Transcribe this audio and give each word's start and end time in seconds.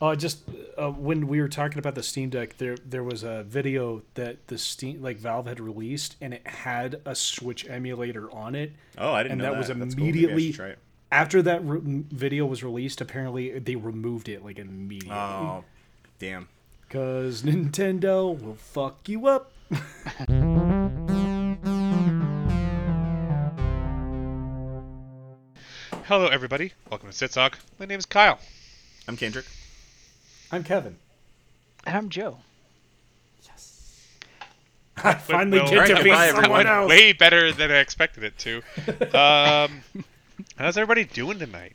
Uh, 0.00 0.16
just 0.16 0.44
uh, 0.78 0.90
when 0.90 1.26
we 1.28 1.42
were 1.42 1.48
talking 1.48 1.78
about 1.78 1.94
the 1.94 2.02
Steam 2.02 2.30
Deck, 2.30 2.56
there 2.56 2.76
there 2.86 3.04
was 3.04 3.22
a 3.22 3.42
video 3.42 4.02
that 4.14 4.46
the 4.46 4.56
Steam 4.56 5.02
like 5.02 5.18
Valve 5.18 5.46
had 5.46 5.60
released, 5.60 6.16
and 6.22 6.32
it 6.32 6.46
had 6.46 7.02
a 7.04 7.14
Switch 7.14 7.68
emulator 7.68 8.30
on 8.32 8.54
it. 8.54 8.72
Oh, 8.96 9.12
I 9.12 9.22
didn't 9.22 9.32
and 9.32 9.42
know 9.42 9.52
that 9.52 9.58
was 9.58 9.68
that. 9.68 9.78
That's 9.78 9.94
cool. 9.94 10.04
Maybe 10.06 10.20
I 10.20 10.22
should 10.22 10.30
immediately 10.30 10.52
try 10.54 10.68
it. 10.68 10.78
after 11.12 11.42
that 11.42 11.62
re- 11.66 11.80
video 12.10 12.46
was 12.46 12.64
released. 12.64 13.02
Apparently, 13.02 13.58
they 13.58 13.76
removed 13.76 14.30
it 14.30 14.42
like 14.42 14.58
immediately 14.58 15.14
Oh, 15.14 15.64
damn. 16.18 16.48
because 16.88 17.42
Nintendo 17.42 18.40
will 18.40 18.54
fuck 18.54 19.06
you 19.06 19.26
up. 19.26 19.52
Hello, 26.04 26.26
everybody. 26.26 26.72
Welcome 26.90 27.10
to 27.10 27.14
Sitsock. 27.14 27.54
My 27.78 27.86
name 27.86 27.98
is 27.98 28.06
Kyle. 28.06 28.38
I'm 29.06 29.16
Kendrick. 29.16 29.44
I'm 30.52 30.64
Kevin. 30.64 30.96
And 31.86 31.96
I'm 31.96 32.08
Joe. 32.08 32.36
Yes. 33.44 34.06
I 34.96 35.14
finally 35.14 35.58
well, 35.58 35.68
get 35.70 35.74
alright, 35.78 35.96
to 35.96 36.04
be 36.04 36.10
goodbye, 36.10 36.26
someone 36.28 36.44
everyone. 36.44 36.66
else. 36.66 36.88
Way 36.88 37.12
better 37.12 37.52
than 37.52 37.70
I 37.70 37.78
expected 37.78 38.24
it 38.24 38.38
to. 38.38 38.62
Um, 39.18 39.82
how's 40.56 40.76
everybody 40.76 41.04
doing 41.04 41.38
tonight? 41.38 41.74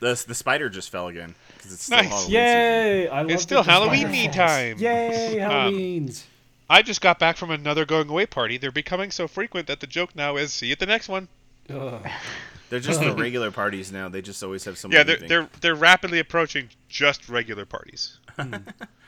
The 0.00 0.22
the 0.28 0.34
spider 0.34 0.68
just 0.68 0.90
fell 0.90 1.08
again 1.08 1.34
because 1.56 1.72
it's 1.72 1.84
still 1.84 1.96
Nice. 1.98 2.08
Halloween 2.08 2.26
season. 2.26 2.34
Yay! 2.34 3.08
I 3.08 3.20
love 3.22 3.30
It's 3.30 3.42
still 3.42 3.62
that 3.62 3.70
Halloween 3.70 4.12
falls. 4.32 4.36
time. 4.36 4.78
Yay! 4.78 5.38
Halloween's. 5.40 6.26
I 6.68 6.82
just 6.82 7.00
got 7.00 7.18
back 7.18 7.36
from 7.36 7.50
another 7.50 7.84
going 7.86 8.08
away 8.08 8.26
party. 8.26 8.58
They're 8.58 8.70
becoming 8.72 9.10
so 9.10 9.26
frequent 9.28 9.66
that 9.68 9.80
the 9.80 9.86
joke 9.86 10.14
now 10.14 10.36
is 10.36 10.52
see 10.52 10.66
you 10.66 10.72
at 10.72 10.78
the 10.80 10.86
next 10.86 11.08
one. 11.08 11.28
Ugh. 11.70 12.06
They're 12.70 12.80
just 12.80 13.00
the 13.00 13.12
regular 13.16 13.50
parties 13.50 13.92
now. 13.92 14.08
They 14.08 14.22
just 14.22 14.42
always 14.42 14.64
have 14.64 14.76
some. 14.78 14.92
Yeah, 14.92 15.02
they're 15.02 15.16
thing. 15.18 15.28
they're 15.28 15.48
they're 15.60 15.74
rapidly 15.74 16.18
approaching 16.18 16.68
just 16.88 17.28
regular 17.28 17.64
parties. 17.64 18.18
Hmm. 18.38 18.54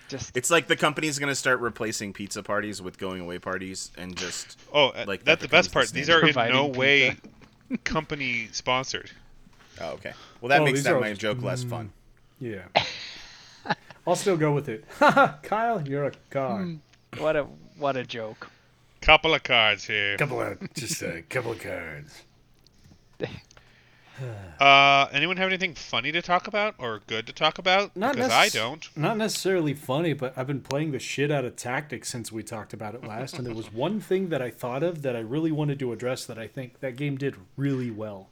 Just 0.09 0.35
It's 0.37 0.51
like 0.51 0.69
the 0.69 0.77
company's 0.77 1.19
gonna 1.19 1.35
start 1.35 1.61
replacing 1.61 2.13
pizza 2.15 2.43
parties 2.43 2.81
with 2.81 2.97
going 2.99 3.21
away 3.21 3.39
parties 3.39 3.91
and 3.99 4.17
just. 4.17 4.59
Oh, 4.73 4.89
uh, 4.89 5.05
Like, 5.07 5.25
that's 5.25 5.41
that 5.43 5.47
the 5.47 5.51
best 5.51 5.71
part. 5.73 5.89
the 5.89 5.93
These 5.95 6.09
are 6.09 6.25
in 6.27 6.33
standard. 6.33 6.55
no 6.55 6.69
Providing 6.71 6.79
way 6.79 7.17
company 7.85 8.49
sponsored. 8.53 9.11
Oh, 9.81 9.91
okay. 9.93 10.13
Well, 10.41 10.49
that 10.49 10.63
Oh, 10.63 10.65
makes 10.65 10.79
these 10.79 10.85
that 10.85 10.95
are 10.95 11.01
my 11.01 11.11
all- 11.11 11.15
joke 11.15 11.43
less 11.43 11.63
mm, 11.65 11.71
fun. 11.71 11.93
Yeah. 12.41 12.63
I'll 14.07 14.17
still 14.17 14.39
go 14.39 14.53
with 14.53 14.69
it. 14.71 14.85
Kyle, 15.43 15.83
you're 15.87 16.07
a 16.07 16.13
card. 16.31 16.79
Hmm. 17.13 17.21
what 17.23 17.37
a 17.37 17.43
what 17.77 17.97
a 17.99 18.05
joke. 18.05 18.49
Couple 19.03 19.35
of 19.35 19.43
cards 19.43 19.85
here. 19.85 20.17
Couple 20.17 20.41
of 20.41 20.73
just 20.75 21.03
a 21.03 21.23
couple 21.29 21.53
of 21.53 21.61
cards. 21.61 22.23
Uh, 24.59 25.09
anyone 25.13 25.37
have 25.37 25.47
anything 25.47 25.73
funny 25.73 26.11
to 26.11 26.21
talk 26.21 26.49
about 26.49 26.75
or 26.79 27.01
good 27.07 27.29
to 27.29 27.33
talk 27.33 27.59
about? 27.59 27.97
Not 27.97 28.17
because 28.17 28.33
necess- 28.33 28.37
I 28.37 28.49
don't. 28.49 28.97
Not 28.97 29.17
necessarily 29.17 29.73
funny, 29.73 30.15
but 30.15 30.33
I've 30.37 30.49
been 30.49 30.63
playing 30.63 30.91
the 30.91 30.99
shit 30.99 31.31
out 31.31 31.45
of 31.45 31.55
Tactics 31.55 32.09
since 32.09 32.33
we 32.33 32.43
talked 32.43 32.73
about 32.73 32.97
it 32.97 33.05
last, 33.05 33.39
and 33.39 33.47
there 33.47 33.55
was 33.55 33.73
one 33.73 34.01
thing 34.01 34.31
that 34.31 34.43
I 34.43 34.51
thought 34.51 34.83
of 34.83 35.03
that 35.03 35.15
I 35.15 35.21
really 35.21 35.53
wanted 35.53 35.79
to 35.79 35.93
address 35.93 36.25
that 36.27 36.39
I 36.41 36.49
think 36.49 36.81
that 36.81 36.97
game 36.97 37.17
did 37.17 37.37
really 37.57 37.93
well. 37.93 38.29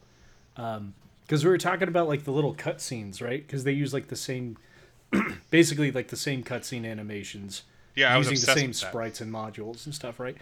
Because 0.57 1.45
we 1.45 1.51
were 1.51 1.59
talking 1.59 1.87
about 1.87 2.09
like 2.09 2.25
the 2.25 2.33
little 2.33 2.55
cutscenes, 2.57 3.23
right? 3.23 3.47
Because 3.47 3.63
they 3.63 3.73
use 3.73 3.95
like 3.95 4.09
the 4.09 4.17
same, 4.17 4.59
basically 5.51 5.93
like 5.93 6.09
the 6.09 6.17
same 6.17 6.43
cutscene 6.43 6.85
animations. 6.91 7.63
Yeah, 7.95 8.13
I 8.13 8.19
was 8.19 8.29
using 8.31 8.47
the 8.53 8.61
same 8.61 8.73
sprites 8.73 9.21
and 9.21 9.33
modules 9.33 9.87
and 9.87 9.95
stuff, 9.95 10.19
right? 10.19 10.37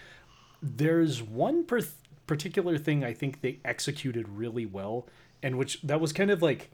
There's 0.63 1.23
one 1.23 1.65
per- 1.65 1.83
particular 2.27 2.79
thing 2.79 3.05
I 3.05 3.13
think 3.13 3.43
they 3.43 3.59
executed 3.67 4.29
really 4.31 4.65
well, 4.65 5.07
and 5.45 5.59
which 5.59 5.81
that 5.83 6.01
was 6.01 6.15
kind 6.15 6.31
of 6.31 6.41
like 6.41 6.71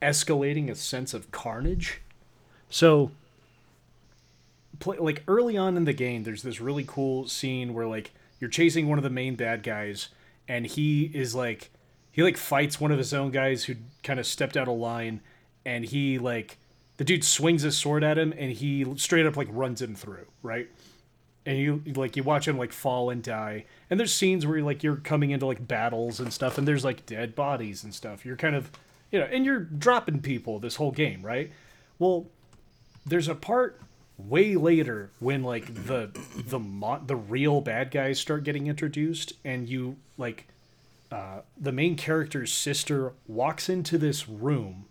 escalating 0.00 0.70
a 0.70 0.76
sense 0.76 1.12
of 1.12 1.32
carnage. 1.32 2.00
So, 2.70 3.10
play, 4.78 4.96
like 4.98 5.24
early 5.26 5.56
on 5.56 5.76
in 5.76 5.84
the 5.84 5.92
game, 5.92 6.22
there's 6.22 6.44
this 6.44 6.60
really 6.60 6.84
cool 6.86 7.26
scene 7.26 7.74
where 7.74 7.86
like 7.86 8.12
you're 8.38 8.48
chasing 8.48 8.88
one 8.88 8.98
of 8.98 9.02
the 9.02 9.10
main 9.10 9.34
bad 9.34 9.64
guys, 9.64 10.10
and 10.46 10.64
he 10.64 11.10
is 11.12 11.34
like 11.34 11.70
he 12.12 12.22
like 12.22 12.36
fights 12.36 12.80
one 12.80 12.92
of 12.92 12.98
his 12.98 13.12
own 13.12 13.32
guys 13.32 13.64
who 13.64 13.74
kind 14.04 14.20
of 14.20 14.26
stepped 14.26 14.56
out 14.56 14.68
of 14.68 14.78
line, 14.78 15.20
and 15.66 15.84
he 15.84 16.20
like 16.20 16.56
the 16.98 17.04
dude 17.04 17.24
swings 17.24 17.62
his 17.62 17.76
sword 17.76 18.04
at 18.04 18.16
him, 18.16 18.32
and 18.38 18.52
he 18.52 18.86
straight 18.96 19.26
up 19.26 19.36
like 19.36 19.48
runs 19.50 19.82
him 19.82 19.96
through, 19.96 20.26
right? 20.44 20.68
And 21.48 21.58
you 21.58 21.82
like 21.96 22.14
you 22.14 22.22
watch 22.22 22.46
him 22.46 22.58
like 22.58 22.74
fall 22.74 23.08
and 23.08 23.22
die. 23.22 23.64
And 23.88 23.98
there's 23.98 24.12
scenes 24.12 24.46
where 24.46 24.60
like 24.60 24.82
you're 24.82 24.96
coming 24.96 25.30
into 25.30 25.46
like 25.46 25.66
battles 25.66 26.20
and 26.20 26.30
stuff 26.30 26.58
and 26.58 26.68
there's 26.68 26.84
like 26.84 27.06
dead 27.06 27.34
bodies 27.34 27.82
and 27.82 27.94
stuff. 27.94 28.26
You're 28.26 28.36
kind 28.36 28.54
of 28.54 28.70
you 29.10 29.18
know 29.18 29.24
and 29.24 29.46
you're 29.46 29.60
dropping 29.60 30.20
people 30.20 30.58
this 30.58 30.76
whole 30.76 30.90
game 30.90 31.22
right? 31.22 31.50
Well 31.98 32.26
there's 33.06 33.28
a 33.28 33.34
part 33.34 33.80
way 34.18 34.56
later 34.56 35.10
when 35.20 35.42
like 35.42 35.86
the 35.86 36.10
the 36.36 36.58
mo- 36.58 37.00
the 37.06 37.16
real 37.16 37.62
bad 37.62 37.90
guys 37.90 38.20
start 38.20 38.44
getting 38.44 38.66
introduced 38.66 39.32
and 39.42 39.70
you 39.70 39.96
like 40.18 40.48
uh 41.10 41.40
the 41.58 41.72
main 41.72 41.96
character's 41.96 42.52
sister 42.52 43.14
walks 43.26 43.70
into 43.70 43.96
this 43.96 44.28
room 44.28 44.84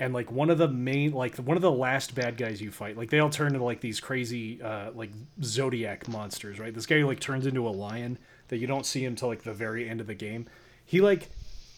and 0.00 0.14
like 0.14 0.30
one 0.30 0.50
of 0.50 0.58
the 0.58 0.68
main 0.68 1.12
like 1.12 1.36
one 1.36 1.56
of 1.56 1.62
the 1.62 1.70
last 1.70 2.14
bad 2.14 2.36
guys 2.36 2.60
you 2.60 2.70
fight 2.70 2.96
like 2.96 3.10
they 3.10 3.18
all 3.18 3.30
turn 3.30 3.48
into 3.48 3.64
like 3.64 3.80
these 3.80 4.00
crazy 4.00 4.60
uh 4.62 4.90
like 4.92 5.10
zodiac 5.42 6.08
monsters 6.08 6.58
right? 6.58 6.74
This 6.74 6.86
guy 6.86 7.02
like 7.02 7.20
turns 7.20 7.46
into 7.46 7.66
a 7.66 7.70
lion 7.70 8.18
that 8.48 8.58
you 8.58 8.66
don't 8.66 8.86
see 8.86 9.04
him 9.04 9.12
until 9.12 9.28
like 9.28 9.42
the 9.42 9.52
very 9.52 9.88
end 9.88 10.00
of 10.00 10.06
the 10.06 10.14
game. 10.14 10.46
He 10.84 11.00
like 11.00 11.28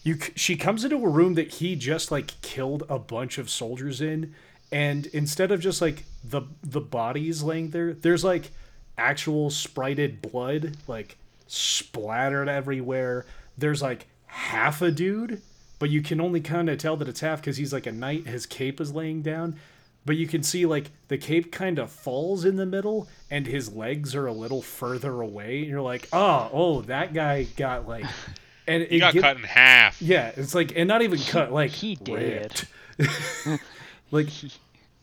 you 0.03 0.17
she 0.35 0.55
comes 0.55 0.83
into 0.83 0.97
a 0.97 1.09
room 1.09 1.35
that 1.35 1.55
he 1.55 1.75
just 1.75 2.11
like 2.11 2.39
killed 2.41 2.83
a 2.89 2.99
bunch 2.99 3.37
of 3.37 3.49
soldiers 3.49 4.01
in 4.01 4.33
and 4.71 5.07
instead 5.07 5.51
of 5.51 5.59
just 5.59 5.81
like 5.81 6.05
the 6.23 6.43
the 6.63 6.81
bodies 6.81 7.43
laying 7.43 7.71
there 7.71 7.93
there's 7.93 8.23
like 8.23 8.51
actual 8.97 9.49
sprited 9.49 10.21
blood 10.21 10.77
like 10.87 11.17
splattered 11.47 12.47
everywhere. 12.47 13.25
There's 13.57 13.81
like 13.81 14.07
half 14.25 14.81
a 14.81 14.91
dude 14.91 15.41
but 15.81 15.89
you 15.89 16.01
can 16.01 16.21
only 16.21 16.39
kind 16.39 16.69
of 16.69 16.77
tell 16.77 16.95
that 16.95 17.09
it's 17.09 17.19
half 17.19 17.41
because 17.41 17.57
he's 17.57 17.73
like 17.73 17.85
a 17.85 17.91
knight 17.91 18.25
his 18.25 18.45
cape 18.45 18.79
is 18.79 18.93
laying 18.93 19.21
down 19.21 19.57
but 20.05 20.15
you 20.15 20.25
can 20.27 20.41
see 20.41 20.65
like 20.65 20.91
the 21.09 21.17
cape 21.17 21.51
kind 21.51 21.77
of 21.77 21.91
falls 21.91 22.45
in 22.45 22.55
the 22.55 22.65
middle 22.65 23.07
and 23.29 23.45
his 23.47 23.73
legs 23.75 24.15
are 24.15 24.25
a 24.27 24.31
little 24.33 24.61
further 24.61 25.19
away 25.21 25.59
and 25.59 25.67
you're 25.67 25.81
like 25.81 26.07
oh 26.13 26.49
oh 26.53 26.81
that 26.83 27.13
guy 27.13 27.43
got 27.57 27.85
like 27.87 28.05
and 28.67 28.83
He 28.83 28.95
it 28.97 28.99
got 28.99 29.13
get- 29.13 29.21
cut 29.23 29.37
in 29.37 29.43
half. 29.43 30.01
yeah, 30.01 30.31
it's 30.37 30.53
like, 30.55 30.71
and 30.77 30.87
not 30.87 31.01
even 31.01 31.19
cut, 31.19 31.51
like 31.51 31.71
he 31.71 31.95
did. 31.95 32.13
ripped. 32.13 32.65
like, 34.11 34.27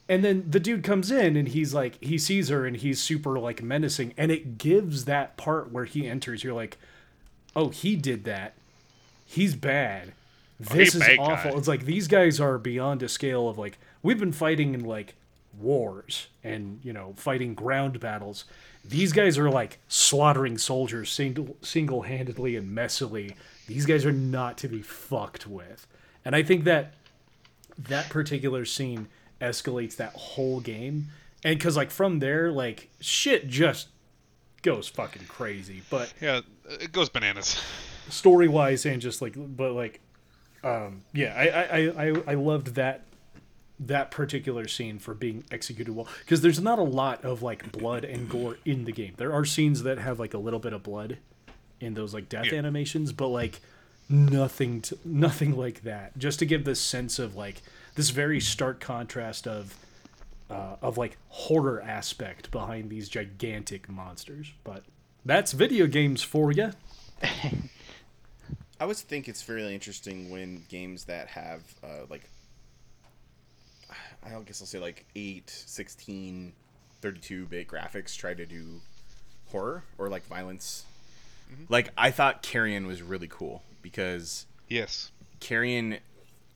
and 0.09 0.25
then 0.25 0.45
the 0.49 0.61
dude 0.61 0.85
comes 0.85 1.11
in 1.11 1.37
and 1.37 1.49
he's 1.49 1.75
like, 1.75 2.03
he 2.03 2.19
sees 2.19 2.49
her 2.51 2.65
and 2.65 2.77
he's 2.77 3.01
super 3.01 3.39
like 3.39 3.61
menacing, 3.63 4.15
and 4.17 4.31
it 4.31 4.59
gives 4.59 5.05
that 5.07 5.37
part 5.37 5.73
where 5.73 5.85
he 5.87 6.07
enters. 6.07 6.45
You're 6.45 6.55
like, 6.55 6.79
oh, 7.57 7.69
he 7.71 7.97
did 7.97 8.23
that. 8.25 8.55
He's 9.27 9.57
bad. 9.57 10.13
This 10.61 10.95
is 10.95 11.03
awful. 11.19 11.53
guy. 11.53 11.59
It's 11.59 11.69
like 11.69 11.85
these 11.85 12.09
guys 12.09 12.41
are 12.41 12.59
beyond 12.59 13.03
a 13.03 13.09
scale 13.09 13.49
of 13.49 13.59
like 13.59 13.79
we've 14.03 14.19
been 14.19 14.33
fighting 14.33 14.75
in 14.75 14.85
like 14.85 15.15
wars 15.59 16.29
and 16.45 16.81
you 16.83 16.93
know 16.93 17.15
fighting 17.17 17.55
ground 17.55 18.01
battles. 18.01 18.45
These 18.85 19.13
guys 19.13 19.39
are 19.39 19.51
like 19.51 19.79
slaughtering 19.89 20.59
soldiers 20.59 21.11
single 21.11 21.57
single 21.63 22.03
handedly 22.03 22.57
and 22.57 22.77
messily. 22.77 23.35
These 23.67 23.87
guys 23.87 24.05
are 24.07 24.13
not 24.13 24.59
to 24.59 24.69
be 24.69 24.83
fucked 24.83 25.47
with. 25.47 25.87
And 26.25 26.35
I 26.35 26.43
think 26.43 26.65
that 26.65 26.95
that 27.79 28.09
particular 28.11 28.65
scene 28.65 29.09
escalates 29.41 29.97
that 29.97 30.13
whole 30.15 30.61
game. 30.61 31.09
And 31.45 31.57
because 31.59 31.77
like 31.77 31.91
from 31.91 32.19
there, 32.19 32.51
like 32.51 32.89
shit 33.01 33.47
just 33.49 33.89
goes 34.63 34.89
fucking 34.89 35.27
crazy. 35.29 35.83
But 35.89 36.13
Yeah, 36.21 36.41
it 36.69 36.91
goes 36.93 37.09
bananas. 37.09 37.63
story 38.09 38.49
wise 38.49 38.85
and 38.87 39.01
just 39.01 39.23
like 39.23 39.35
but 39.37 39.73
like 39.73 40.01
um 40.65 41.03
yeah 41.13 41.35
I, 41.37 41.79
I 41.81 42.07
i 42.09 42.23
i 42.29 42.35
loved 42.35 42.75
that 42.75 43.03
that 43.81 44.11
particular 44.11 44.67
scene 44.67 44.99
for 44.99 45.15
being 45.15 45.45
executed 45.53 45.95
well. 45.95 46.09
Because 46.25 46.41
there's 46.41 46.61
not 46.61 46.81
a 46.81 46.83
lot 46.83 47.25
of 47.25 47.43
like 47.43 47.71
blood 47.71 48.05
and 48.05 48.29
gore 48.29 48.57
in 48.65 48.85
the 48.87 48.91
game. 48.91 49.15
There 49.17 49.33
are 49.33 49.45
scenes 49.45 49.85
that 49.85 49.99
have 49.99 50.19
like 50.19 50.35
a 50.35 50.39
little 50.39 50.59
bit 50.59 50.73
of 50.73 50.83
blood 50.83 51.19
in 51.79 51.95
those 51.95 52.13
like 52.13 52.29
death 52.29 52.47
Yeah. 52.47 52.59
animations 52.59 53.13
but 53.13 53.29
like 53.29 53.61
nothing 54.09 54.81
to, 54.83 54.99
nothing 55.05 55.57
like 55.57 55.83
that. 55.85 56.19
Just 56.19 56.41
to 56.41 56.45
give 56.47 56.65
this 56.65 56.81
sense 56.81 57.21
of 57.21 57.37
like 57.37 57.63
this 57.95 58.11
very 58.11 58.41
stark 58.41 58.81
contrast 58.81 59.47
of 59.47 59.77
uh, 60.51 60.75
of 60.83 60.99
like 60.99 61.17
horror 61.29 61.81
aspect 61.81 62.51
behind 62.51 62.91
these 62.91 63.09
gigantic 63.09 63.89
monsters. 63.89 64.53
But 64.65 64.83
that's 65.25 65.53
video 65.53 65.87
games 65.87 66.21
for 66.21 66.51
you 66.51 66.73
I 68.81 68.85
always 68.85 69.01
think 69.01 69.29
it's 69.29 69.43
fairly 69.43 69.75
interesting 69.75 70.31
when 70.31 70.65
games 70.69 71.05
that 71.05 71.29
have 71.29 71.61
uh, 71.83 72.05
like 72.09 72.29
I 74.25 74.31
guess 74.45 74.61
I'll 74.61 74.67
say 74.67 74.79
like 74.79 75.05
8, 75.17 75.49
16, 75.49 76.53
32 77.01 77.47
bit 77.47 77.69
graphics 77.69 78.17
try 78.17 78.35
to 78.35 78.45
do 78.47 78.81
horror 79.51 79.83
or 79.97 80.09
like 80.09 80.27
violence. 80.27 80.85
Like 81.69 81.91
I 81.97 82.11
thought 82.11 82.43
Carrion 82.43 82.87
was 82.87 83.01
really 83.03 83.29
cool 83.29 83.63
because 83.83 84.47
Yes. 84.69 85.11
Carrion 85.41 85.99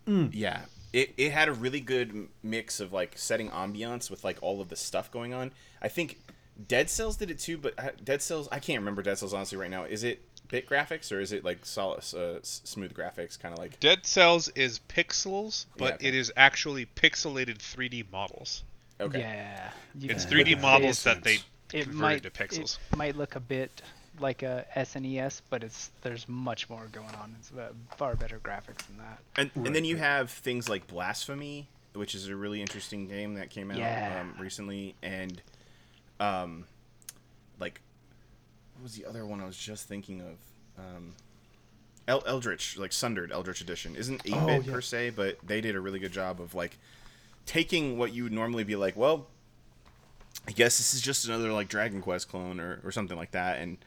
Mm. 0.07 0.31
yeah, 0.33 0.63
it, 0.93 1.15
it 1.17 1.31
had 1.31 1.49
a 1.49 1.53
really 1.53 1.79
good 1.81 2.27
mix 2.43 2.81
of 2.81 2.93
like 2.93 3.17
setting 3.17 3.49
ambiance 3.51 4.11
with 4.11 4.25
like 4.25 4.37
all 4.43 4.61
of 4.61 4.69
the 4.69 4.75
stuff 4.77 5.11
going 5.13 5.33
on. 5.33 5.53
I 5.81 5.87
think 5.87 6.19
Dead 6.69 6.91
Cells 6.91 7.17
did 7.17 7.31
it 7.31 7.39
too, 7.39 7.57
but 7.57 7.73
uh, 7.79 7.91
Dead 8.03 8.21
Cells 8.21 8.49
I 8.51 8.59
can't 8.59 8.81
remember 8.81 9.01
Dead 9.01 9.17
Cells 9.17 9.33
honestly 9.33 9.57
right 9.57 9.71
now. 9.71 9.85
Is 9.85 10.03
it 10.03 10.21
bit 10.53 10.69
graphics 10.69 11.11
or 11.11 11.19
is 11.21 11.33
it 11.33 11.45
like 11.45 11.65
solid 11.67 11.99
uh, 12.15 12.39
smooth 12.43 12.93
graphics 12.95 13.37
kind 13.41 13.53
of 13.53 13.59
like 13.59 13.81
Dead 13.81 14.07
Cells 14.07 14.49
is 14.51 14.79
pixels, 14.89 15.67
but 15.77 15.85
Yeah, 15.89 15.95
okay. 15.95 16.09
it 16.09 16.15
is 16.15 16.33
actually 16.37 16.87
pixelated 16.87 17.59
3D 17.59 18.05
models. 18.13 18.63
okay. 19.01 19.19
Yeah. 19.21 19.71
you 19.99 20.11
It's 20.11 20.25
can 20.27 20.39
3D 20.39 20.55
say 20.57 20.61
models 20.61 21.03
that 21.05 21.25
they 21.25 21.39
it 21.73 21.85
converted 21.85 21.99
might 21.99 22.23
to 22.23 22.31
pixels. 22.31 22.79
It 22.93 22.97
might 22.99 23.17
look 23.17 23.35
a 23.35 23.41
bit 23.41 23.83
like 24.21 24.43
a 24.43 24.67
SNES, 24.77 25.41
but 25.49 25.65
it's 25.65 25.91
there's 26.03 26.29
much 26.29 26.69
more 26.69 26.87
going 26.93 27.15
on. 27.15 27.35
It's 27.41 27.51
uh, 27.51 27.73
far 27.97 28.15
better 28.15 28.39
graphics 28.39 28.87
than 28.87 28.99
that. 28.99 29.19
And, 29.37 29.51
Right, 29.57 29.67
and 29.69 29.75
then 29.75 29.87
you 29.87 29.97
have 29.97 30.31
things 30.31 30.69
like 30.69 30.87
Blasphemy, 30.87 31.67
which 31.95 32.15
is 32.15 32.29
a 32.29 32.37
really 32.37 32.61
interesting 32.61 33.09
game 33.09 33.35
that 33.35 33.49
came 33.49 33.71
out 33.71 33.79
Yeah. 33.79 34.19
um, 34.21 34.35
recently, 34.39 34.95
and 35.03 35.41
um, 36.21 36.67
like 37.59 37.81
what 38.83 38.87
was 38.87 38.97
the 38.97 39.07
other 39.07 39.25
one 39.25 39.41
I 39.41 39.47
was 39.47 39.57
just 39.57 39.87
thinking 39.87 40.21
of? 40.23 40.37
Um, 40.77 41.13
El- 42.09 42.25
Eldritch, 42.27 42.77
like 42.77 42.93
Sundered 42.93 43.31
Eldritch 43.31 43.61
Edition, 43.61 43.95
isn't 43.95 44.23
eight 44.25 44.47
bit 44.47 44.67
yeah. 44.67 44.73
per 44.73 44.81
se, 44.81 45.11
but 45.11 45.39
they 45.47 45.61
did 45.61 45.77
a 45.77 45.81
really 45.81 46.01
good 46.01 46.11
job 46.11 46.41
of 46.41 46.53
like 46.53 46.77
taking 47.47 47.97
what 47.97 48.13
you 48.13 48.25
would 48.25 48.33
normally 48.33 48.65
be 48.65 48.75
like, 48.75 48.97
well, 48.97 49.29
I 50.49 50.51
guess 50.51 50.79
this 50.79 50.95
is 50.95 51.01
just 51.01 51.29
another 51.29 51.53
like 51.53 51.69
Dragon 51.69 52.03
Quest 52.03 52.29
clone 52.29 52.59
or, 52.59 52.81
or 52.83 52.91
something 52.91 53.17
like 53.17 53.31
that, 53.31 53.61
and 53.61 53.79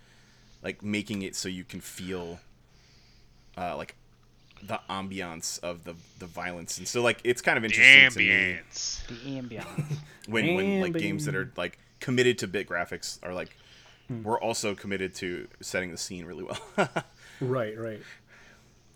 like 0.64 0.82
making 0.82 1.24
it 1.24 1.36
so 1.36 1.50
you 1.50 1.66
can 1.66 1.82
feel 1.82 2.40
uh, 3.58 3.76
like 3.76 3.96
the 4.64 4.80
ambiance 4.90 5.62
of 5.62 5.84
the 5.84 5.96
the 6.20 6.26
violence, 6.26 6.78
and 6.78 6.88
so 6.88 7.02
like 7.02 7.20
it's 7.26 7.42
kind 7.42 7.58
of 7.58 7.64
The 7.64 7.68
interesting 7.68 8.12
to 8.12 8.18
me 8.18 8.28
ambience. 8.30 9.08
The 9.08 9.42
ambiance. 9.42 9.98
when 10.30 10.56
when 10.56 10.80
like 10.80 10.94
games 10.94 11.26
that 11.26 11.36
are 11.36 11.52
like 11.58 11.80
committed 12.00 12.38
to 12.38 12.48
bit 12.48 12.70
graphics 12.70 13.20
are 13.22 13.34
like 13.34 13.58
Hmm. 14.08 14.24
we're 14.24 14.40
also 14.40 14.76
committed 14.76 15.16
to 15.16 15.48
setting 15.62 15.92
the 15.92 15.98
scene 15.98 16.26
really 16.26 16.44
well. 16.44 16.60
Right, 17.42 17.78
right. 17.78 18.02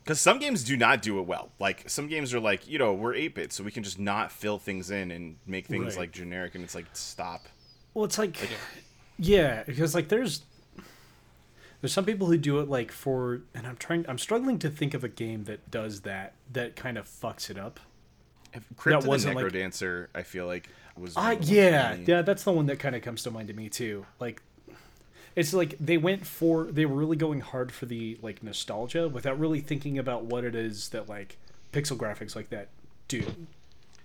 Because 0.04 0.22
some 0.22 0.40
games 0.40 0.64
do 0.64 0.78
not 0.78 1.02
do 1.02 1.20
it 1.20 1.24
well. 1.24 1.50
Like 1.60 1.90
some 1.90 2.08
games 2.08 2.34
are 2.34 2.40
like, 2.40 2.68
you 2.68 2.80
know, 2.80 2.94
we're 2.94 3.14
eight 3.14 3.36
bit, 3.36 3.52
so 3.52 3.64
we 3.64 3.72
can 3.72 3.84
just 3.84 4.00
not 4.00 4.32
fill 4.32 4.58
things 4.58 4.92
in 4.92 5.12
and 5.12 5.36
make 5.46 5.68
things 5.68 5.86
Right. 5.96 5.98
like 5.98 6.12
generic, 6.12 6.56
and 6.56 6.64
it's 6.64 6.74
like 6.74 6.86
stop. 6.94 7.48
Well, 7.94 8.06
it's 8.06 8.18
like, 8.18 8.38
yeah, 9.18 9.64
because 9.64 9.94
like 9.94 10.08
there's 10.08 10.44
there's 11.82 11.94
some 11.94 12.06
people 12.06 12.28
who 12.28 12.38
do 12.38 12.60
it 12.60 12.70
like 12.70 12.92
for, 12.92 13.42
and 13.54 13.68
I'm 13.68 13.78
trying, 13.78 14.06
I'm 14.08 14.18
struggling 14.18 14.58
to 14.60 14.70
think 14.70 14.94
of 14.94 15.04
a 15.04 15.10
game 15.10 15.44
that 15.46 15.70
does 15.70 16.02
that 16.02 16.34
that 16.54 16.76
kind 16.76 16.98
of 16.98 17.06
fucks 17.08 17.50
it 17.50 17.58
up. 17.58 17.80
Crypt 18.78 19.04
of 19.04 19.08
wasn't 19.08 19.34
the 19.38 19.44
like- 19.44 19.44
I 20.16 20.24
feel 20.24 20.46
like 20.48 20.70
was. 20.98 21.16
One 21.16 21.26
of 21.26 21.32
the 21.32 21.38
ones 21.40 21.50
yeah, 21.52 21.96
yeah, 22.08 22.22
that's 22.22 22.44
the 22.44 22.52
one 22.52 22.66
that 22.68 22.80
kind 22.80 22.96
of 22.96 23.02
comes 23.02 23.24
to 23.24 23.32
mind 23.32 23.50
to 23.50 23.54
me 23.54 23.70
too. 23.70 24.06
Like, 24.20 24.42
it's 25.36 25.54
like 25.54 25.76
they 25.80 25.98
went 25.98 26.26
for, 26.26 26.66
they 26.66 26.86
were 26.86 26.96
really 26.96 27.18
going 27.18 27.42
hard 27.42 27.72
for 27.72 27.86
the 27.86 28.18
like 28.22 28.42
nostalgia 28.44 29.08
without 29.08 29.40
really 29.40 29.62
thinking 29.62 29.98
about 29.98 30.26
what 30.26 30.44
it 30.44 30.56
is 30.56 30.90
that 30.90 31.08
like 31.10 31.38
pixel 31.72 31.98
graphics 31.98 32.36
like 32.36 32.50
that 32.50 32.70
do. 33.08 33.24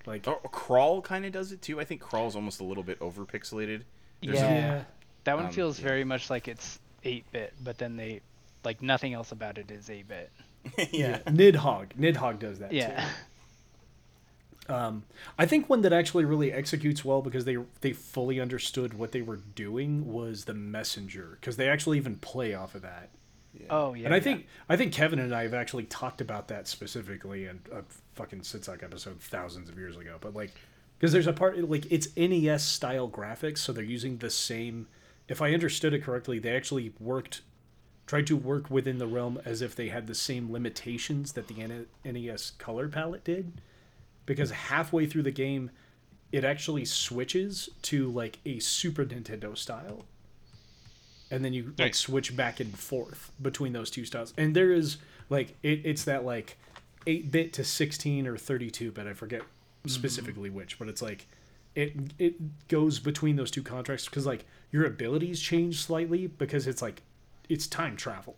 Like, 0.06 0.26
Oh, 0.28 0.34
Crawl 0.52 1.00
kind 1.00 1.24
of 1.24 1.32
does 1.32 1.50
it 1.52 1.62
too. 1.62 1.80
I 1.80 1.84
think 1.84 2.00
Crawl's 2.00 2.36
almost 2.36 2.60
a 2.60 2.64
little 2.64 2.82
bit 2.82 2.98
over 3.00 3.24
pixelated. 3.24 3.82
There's 4.22 4.36
yeah. 4.38 4.48
a- 4.48 4.54
yeah, 4.54 4.84
That 5.24 5.36
one 5.36 5.46
Um, 5.46 5.52
feels 5.52 5.78
yeah. 5.78 5.88
very 5.88 6.04
much 6.04 6.28
like 6.30 6.46
it's 6.48 6.78
8-bit, 7.04 7.54
but 7.62 7.78
then 7.78 7.96
they 7.96 8.20
like 8.64 8.82
nothing 8.82 9.14
else 9.14 9.32
about 9.32 9.56
it 9.58 9.70
is 9.70 9.88
8-bit. 9.88 10.30
yeah. 10.92 11.18
Nidhogg, 11.26 11.90
Nidhogg 11.98 12.38
does 12.38 12.58
that. 12.60 12.70
too. 12.70 12.78
Yeah. 14.68 14.86
Um, 14.86 15.04
I 15.38 15.46
think 15.46 15.68
one 15.68 15.82
that 15.82 15.92
actually 15.92 16.24
really 16.24 16.52
executes 16.52 17.04
well 17.04 17.22
because 17.22 17.44
they 17.44 17.58
they 17.80 17.92
fully 17.92 18.40
understood 18.40 18.94
what 18.94 19.12
they 19.12 19.22
were 19.22 19.36
doing 19.36 20.10
was 20.10 20.44
the 20.44 20.54
messenger 20.54 21.38
because 21.40 21.56
they 21.56 21.68
actually 21.68 21.98
even 21.98 22.16
play 22.16 22.54
off 22.54 22.74
of 22.74 22.82
that. 22.82 23.10
Oh 23.70 23.94
yeah. 23.94 24.06
and 24.06 24.14
I 24.14 24.18
yeah. 24.18 24.22
think 24.22 24.46
I 24.68 24.76
think 24.76 24.92
Kevin 24.92 25.18
and 25.18 25.34
I 25.34 25.42
have 25.42 25.54
actually 25.54 25.84
talked 25.84 26.20
about 26.20 26.48
that 26.48 26.66
specifically 26.66 27.46
in 27.46 27.60
a 27.72 27.82
fucking 28.14 28.40
Sitsuck 28.40 28.82
episode 28.82 29.20
thousands 29.20 29.68
of 29.68 29.78
years 29.78 29.96
ago. 29.96 30.16
But 30.20 30.34
like, 30.34 30.52
because 30.98 31.12
there's 31.12 31.26
a 31.26 31.32
part 31.32 31.58
like 31.68 31.86
it's 31.90 32.08
NES 32.16 32.62
style 32.64 33.08
graphics, 33.08 33.58
so 33.58 33.72
they're 33.72 33.84
using 33.84 34.18
the 34.18 34.30
same. 34.30 34.88
If 35.28 35.40
I 35.40 35.54
understood 35.54 35.94
it 35.94 36.02
correctly, 36.02 36.38
they 36.38 36.54
actually 36.54 36.92
worked, 37.00 37.42
tried 38.06 38.26
to 38.26 38.36
work 38.36 38.70
within 38.70 38.98
the 38.98 39.06
realm 39.06 39.40
as 39.44 39.62
if 39.62 39.74
they 39.74 39.88
had 39.88 40.06
the 40.06 40.14
same 40.14 40.52
limitations 40.52 41.32
that 41.32 41.48
the 41.48 41.86
NES 42.04 42.50
color 42.52 42.88
palette 42.88 43.24
did, 43.24 43.52
because 44.26 44.50
halfway 44.50 45.06
through 45.06 45.22
the 45.22 45.30
game, 45.30 45.70
it 46.32 46.44
actually 46.44 46.84
switches 46.84 47.68
to 47.82 48.10
like 48.10 48.38
a 48.44 48.58
Super 48.58 49.04
Nintendo 49.04 49.56
style 49.56 50.04
and 51.34 51.44
then 51.44 51.52
you 51.52 51.74
like 51.78 51.94
switch 51.94 52.36
back 52.36 52.60
and 52.60 52.78
forth 52.78 53.32
between 53.42 53.72
those 53.72 53.90
two 53.90 54.04
styles. 54.04 54.32
And 54.36 54.54
there 54.54 54.72
is 54.72 54.98
like 55.28 55.56
it, 55.62 55.80
it's 55.84 56.04
that 56.04 56.24
like 56.24 56.56
eight 57.06 57.30
bit 57.30 57.52
to 57.54 57.64
sixteen 57.64 58.26
or 58.26 58.36
thirty 58.36 58.70
two 58.70 58.92
bit. 58.92 59.06
I 59.06 59.14
forget 59.14 59.40
mm-hmm. 59.40 59.88
specifically 59.88 60.48
which, 60.48 60.78
but 60.78 60.88
it's 60.88 61.02
like 61.02 61.26
it 61.74 61.94
it 62.18 62.68
goes 62.68 63.00
between 63.00 63.34
those 63.34 63.50
two 63.50 63.62
contracts 63.62 64.04
because 64.04 64.26
like 64.26 64.44
your 64.70 64.84
abilities 64.84 65.40
change 65.40 65.80
slightly 65.82 66.28
because 66.28 66.68
it's 66.68 66.82
like 66.82 67.02
it's 67.48 67.66
time 67.66 67.96
travel. 67.96 68.36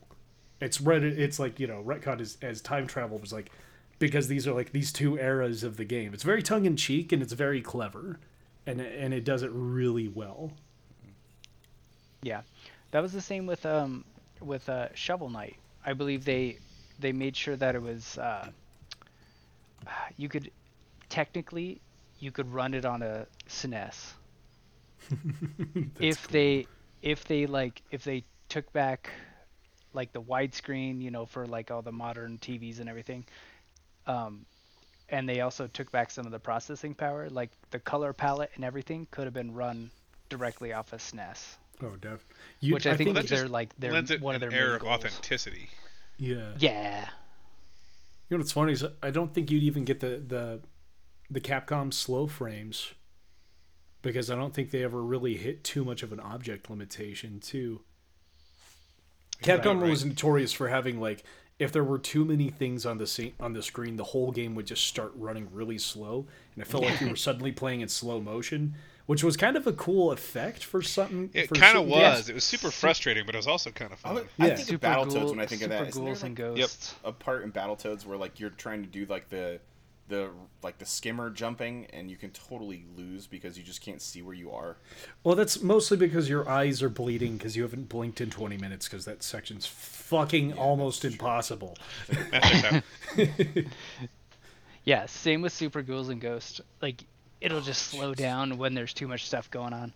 It's 0.61 0.81
read 0.81 1.05
it's 1.05 1.39
like 1.39 1.61
you 1.61 1.67
know 1.67 1.83
retcon 1.85 2.21
is 2.21 2.39
as 2.41 2.63
time 2.63 2.87
travel 2.87 3.19
was 3.19 3.33
like 3.33 3.51
because 3.99 4.29
these 4.29 4.47
are 4.47 4.53
like 4.53 4.73
these 4.73 4.93
two 4.93 5.19
eras 5.19 5.63
of 5.63 5.77
the 5.77 5.85
game. 5.85 6.13
It's 6.15 6.23
very 6.23 6.43
tongue 6.43 6.65
in 6.65 6.77
cheek 6.77 7.13
and 7.13 7.23
it's 7.23 7.33
very 7.33 7.61
clever, 7.61 8.19
and 8.67 8.81
and 8.81 9.15
it 9.15 9.25
does 9.25 9.43
it 9.43 9.51
really 9.53 10.09
well. 10.09 10.53
Yeah, 12.23 12.43
that 12.91 13.01
was 13.01 13.13
the 13.13 13.21
same 13.21 13.47
with 13.47 13.65
um 13.67 14.05
with 14.41 14.69
uh, 14.69 14.89
Shovel 14.95 15.31
Knight. 15.31 15.57
I 15.85 15.93
believe 15.93 16.25
they 16.25 16.59
they 16.99 17.13
made 17.13 17.37
sure 17.37 17.57
that 17.57 17.75
it 17.75 17.83
was 17.83 18.19
uh, 18.19 18.49
you 20.17 20.29
could 20.29 20.51
technically 21.09 21.81
you 22.19 22.31
could 22.31 22.53
run 22.53 22.75
it 22.75 22.85
on 22.85 23.03
a 23.03 23.27
SNES 23.49 24.13
if 26.01 26.27
they 26.29 26.67
if 27.03 27.25
they 27.25 27.47
like 27.47 27.83
if 27.91 28.05
they 28.05 28.25
took 28.49 28.73
back 28.73 29.11
like 29.93 30.13
the 30.13 30.21
widescreen, 30.21 31.01
you 31.01 31.11
know, 31.11 31.27
for 31.27 31.47
like 31.47 31.71
all 31.71 31.83
the 31.83 31.93
modern 31.93 32.39
TVs 32.39 32.81
and 32.81 32.89
everything. 32.89 33.25
Um, 34.07 34.47
and 35.09 35.29
they 35.29 35.41
also 35.41 35.67
took 35.69 35.91
back 35.93 36.11
some 36.11 36.27
of 36.27 36.33
the 36.33 36.39
processing 36.39 36.95
power, 36.95 37.29
like 37.31 37.51
the 37.71 37.79
color 37.79 38.13
palette 38.13 38.51
and 38.57 38.65
everything 38.65 39.07
could 39.11 39.25
have 39.25 39.35
been 39.35 39.55
run 39.55 39.91
directly 40.29 40.73
off 40.73 40.93
of 40.93 41.01
SNES. 41.01 41.57
Oh, 41.83 41.95
def. 42.01 42.25
You, 42.61 42.75
Which 42.75 42.87
I 42.87 42.97
think 42.97 43.15
that 43.15 43.25
is 43.25 43.31
just 43.31 43.43
their 43.43 43.49
like 43.49 43.77
their 43.79 43.93
lends 43.93 44.11
it 44.11 44.21
one 44.21 44.35
of 44.35 44.41
their 44.41 44.53
air 44.53 44.73
main 44.73 44.77
of 44.77 44.83
authenticity. 44.85 45.69
yeah. 46.17 46.53
Yeah. 46.59 47.09
You 48.29 48.37
know 48.37 48.41
what's 48.41 48.53
funny 48.53 48.73
is 48.73 48.85
I 49.03 49.11
don't 49.11 49.33
think 49.33 49.51
you'd 49.51 49.63
even 49.63 49.85
get 49.85 50.01
the 50.01 50.23
the 50.27 50.61
the 51.31 51.41
Capcom 51.41 51.93
slow 51.93 52.27
frames 52.27 52.95
because 54.03 54.31
I 54.31 54.37
don't 54.37 54.55
think 54.55 54.71
they 54.71 54.83
ever 54.83 55.03
really 55.03 55.37
hit 55.37 55.65
too 55.65 55.85
much 55.85 56.03
of 56.03 56.13
an 56.13 56.21
object 56.21 56.71
limitation 56.71 57.41
too. 57.41 57.83
Capcom 59.43 59.81
right. 59.81 59.91
was 59.91 60.05
notorious 60.05 60.53
for 60.53 60.69
having 60.69 61.01
like 61.01 61.25
if 61.59 61.73
there 61.73 61.85
were 61.85 61.99
too 61.99 62.25
many 62.25 62.51
things 62.51 62.85
on 62.85 62.99
the 62.99 63.07
sa- 63.07 63.33
on 63.41 63.53
the 63.55 63.63
screen, 63.63 63.97
the 63.97 64.05
whole 64.05 64.31
game 64.33 64.55
would 64.55 64.67
just 64.67 64.85
start 64.87 65.13
running 65.15 65.49
really 65.53 65.79
slow, 65.79 66.27
and 66.55 66.63
it 66.63 66.67
felt 66.67 66.85
like 66.85 67.01
you 67.01 67.09
were 67.09 67.17
suddenly 67.17 67.51
playing 67.53 67.81
in 67.81 67.89
slow 67.89 68.21
motion, 68.21 68.75
which 69.07 69.25
was 69.25 69.37
kind 69.39 69.57
of 69.57 69.67
a 69.67 69.73
cool 69.73 70.13
effect 70.13 70.63
for 70.63 70.83
something. 70.83 71.31
It 71.33 71.49
kind 71.51 71.79
of 71.79 71.87
was. 71.87 71.99
Yes. 71.99 72.29
It 72.29 72.35
was 72.35 72.45
super 72.45 72.71
frustrating, 72.71 73.25
but 73.25 73.35
it 73.35 73.39
was 73.39 73.47
also 73.47 73.71
kind 73.71 73.93
of 73.93 73.99
I, 74.05 74.09
fun. 74.09 74.15
would- 74.17 74.29
I 74.39 74.55
think 74.55 74.69
Super 74.69 74.87
of 74.87 74.93
Battletoads 75.09 75.13
Ghoul- 75.15 75.31
when 75.31 75.41
I 75.41 75.47
think 75.47 75.63
of 75.63 75.71
Super 75.73 75.85
that. 75.85 75.89
Isn't 75.89 76.05
Ghouls 76.05 76.23
and 76.25 76.39
like, 76.39 76.57
Ghosts. 76.57 76.95
a 77.05 77.13
part 77.13 77.43
in 77.45 77.53
Battletoads 77.53 78.05
where 78.05 78.19
like 78.19 78.39
you're 78.39 78.51
trying 78.51 78.83
to 78.83 78.89
do 78.89 79.07
like 79.07 79.29
the 79.31 79.59
the 80.09 80.31
like 80.63 80.79
the 80.79 80.87
skimmer 80.87 81.31
jumping 81.31 81.85
and 81.93 82.09
you 82.09 82.17
can 82.17 82.31
totally 82.31 82.85
lose 82.97 83.27
because 83.27 83.59
you 83.59 83.65
just 83.65 83.81
can't 83.81 84.01
see 84.01 84.23
where 84.23 84.35
you 84.35 84.53
are. 84.53 84.77
Well, 85.25 85.35
that's 85.35 85.61
mostly 85.63 85.97
because 85.97 86.29
your 86.29 86.49
eyes 86.49 86.81
are 86.83 86.89
bleeding 86.89 87.37
because 87.39 87.57
you 87.57 87.63
haven't 87.65 87.89
blinked 87.89 88.21
in 88.21 88.31
20 88.31 88.57
minutes 88.57 88.87
because 88.89 89.05
that 89.07 89.25
section's 89.25 89.67
fucking 90.07 90.55
almost 90.55 91.05
impossible. 91.05 91.77
That 92.31 92.43
checks 92.43 92.65
out. 93.19 93.65
Yeah, 94.85 95.07
same 95.07 95.43
with 95.43 95.53
Super 95.53 95.83
Ghouls 95.83 96.09
and 96.09 96.21
Ghosts. 96.21 96.61
Like 96.81 97.05
it'll 97.41 97.61
just 97.61 97.89
slow 97.89 98.15
down 98.15 98.57
when 98.57 98.75
there's 98.75 98.95
too 98.95 99.09
much 99.09 99.27
stuff 99.27 99.51
going 99.51 99.73
on. 99.73 99.93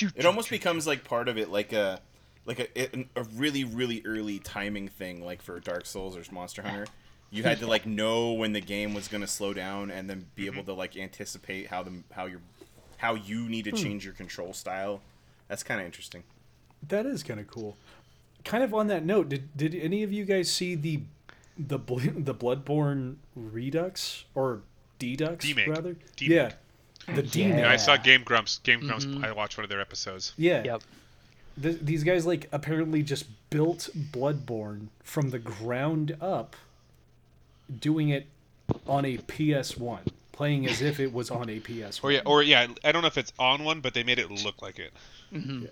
It 0.00 0.24
almost 0.24 0.50
becomes 0.50 0.86
like 0.86 1.02
part 1.02 1.28
of 1.28 1.36
it, 1.36 1.50
like 1.50 1.72
a 1.72 2.00
like 2.46 2.60
a 2.60 3.06
a 3.16 3.24
really 3.34 3.64
really 3.64 4.00
early 4.06 4.38
timing 4.38 4.88
thing, 4.88 5.24
like 5.24 5.42
for 5.42 5.58
Dark 5.58 5.84
Souls 5.84 6.16
or 6.16 6.22
Monster 6.32 6.62
Hunter. 6.62 6.86
You 7.30 7.42
had 7.42 7.58
to 7.58 7.66
like 7.66 7.86
know 7.86 8.32
when 8.32 8.52
the 8.52 8.60
game 8.60 8.94
was 8.94 9.08
gonna 9.08 9.26
slow 9.26 9.52
down 9.52 9.90
and 9.90 10.08
then 10.08 10.26
be 10.36 10.46
able 10.46 10.58
mm-hmm. 10.58 10.66
to 10.66 10.74
like 10.74 10.96
anticipate 10.96 11.66
how 11.66 11.82
the 11.82 11.90
how 12.12 12.26
your 12.26 12.40
how 12.98 13.14
you 13.14 13.48
need 13.48 13.64
to 13.64 13.70
hmm. 13.70 13.76
change 13.76 14.04
your 14.04 14.14
control 14.14 14.52
style. 14.52 15.00
That's 15.48 15.64
kind 15.64 15.80
of 15.80 15.86
interesting. 15.86 16.22
That 16.86 17.04
is 17.04 17.24
kind 17.24 17.40
of 17.40 17.48
cool. 17.48 17.76
Kind 18.44 18.64
of 18.64 18.72
on 18.72 18.86
that 18.86 19.04
note, 19.04 19.28
did 19.28 19.56
did 19.56 19.74
any 19.74 20.02
of 20.02 20.12
you 20.12 20.24
guys 20.24 20.50
see 20.50 20.74
the 20.74 21.00
the 21.58 21.78
bl- 21.78 21.98
the 22.16 22.34
Bloodborne 22.34 23.16
Redux 23.34 24.24
or 24.34 24.60
D-Dux, 24.98 25.44
D-Make. 25.44 25.66
rather. 25.68 25.96
D-Make. 26.16 26.30
Yeah, 26.36 27.14
the 27.14 27.22
D-Make. 27.22 27.64
I 27.64 27.76
saw 27.76 27.96
Game 27.96 28.22
Grumps. 28.22 28.58
Game 28.58 28.80
Grumps. 28.86 29.04
Mhm. 29.06 29.24
I 29.24 29.32
watched 29.32 29.56
one 29.58 29.64
of 29.64 29.70
their 29.70 29.80
episodes. 29.80 30.32
Yeah. 30.36 30.62
Yep. 30.64 30.82
Th- 31.60 31.78
these 31.82 32.04
guys 32.04 32.24
like 32.26 32.48
apparently 32.52 33.02
just 33.02 33.26
built 33.50 33.88
Bloodborne 34.12 34.88
from 35.02 35.30
the 35.30 35.38
ground 35.40 36.16
up, 36.20 36.54
doing 37.80 38.08
it 38.10 38.26
on 38.86 39.04
a 39.04 39.18
PS1, 39.18 40.00
playing 40.32 40.66
as 40.66 40.80
if 40.80 41.00
it 41.00 41.12
was 41.12 41.30
on 41.30 41.48
a 41.50 41.58
PS1. 41.60 42.04
Or 42.04 42.12
yeah, 42.12 42.20
or 42.24 42.42
yeah. 42.42 42.66
I 42.84 42.92
don't 42.92 43.02
know 43.02 43.08
if 43.08 43.18
it's 43.18 43.32
on 43.38 43.64
one, 43.64 43.80
but 43.80 43.94
they 43.94 44.04
made 44.04 44.18
it 44.18 44.30
look 44.30 44.62
like 44.62 44.78
it. 44.78 44.92
hmm 45.32 45.62
Yeah, 45.64 45.68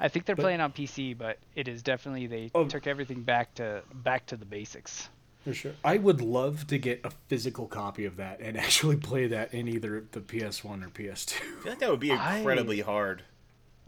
I 0.00 0.08
think 0.08 0.24
they're 0.26 0.36
But- 0.36 0.42
playing 0.42 0.60
on 0.60 0.72
PC, 0.72 1.16
but 1.16 1.38
it 1.54 1.68
is 1.68 1.82
definitely 1.82 2.26
they 2.26 2.50
Oh. 2.54 2.66
took 2.66 2.86
everything 2.86 3.22
back 3.22 3.54
to 3.56 3.82
back 3.94 4.26
to 4.26 4.36
the 4.36 4.44
basics. 4.44 5.08
For 5.44 5.54
sure. 5.54 5.74
I 5.84 5.96
would 5.98 6.20
love 6.20 6.66
to 6.66 6.78
get 6.78 7.00
a 7.04 7.10
physical 7.28 7.68
copy 7.68 8.04
of 8.04 8.16
that 8.16 8.40
and 8.40 8.56
actually 8.58 8.96
play 8.96 9.28
that 9.28 9.54
in 9.54 9.68
either 9.68 10.04
the 10.10 10.20
PS1 10.20 10.82
or 10.84 10.88
PS2. 10.88 11.36
I 11.36 11.62
feel 11.62 11.72
like 11.72 11.78
that 11.78 11.90
would 11.90 12.00
be 12.00 12.10
I- 12.12 12.38
incredibly 12.38 12.80
hard. 12.80 13.22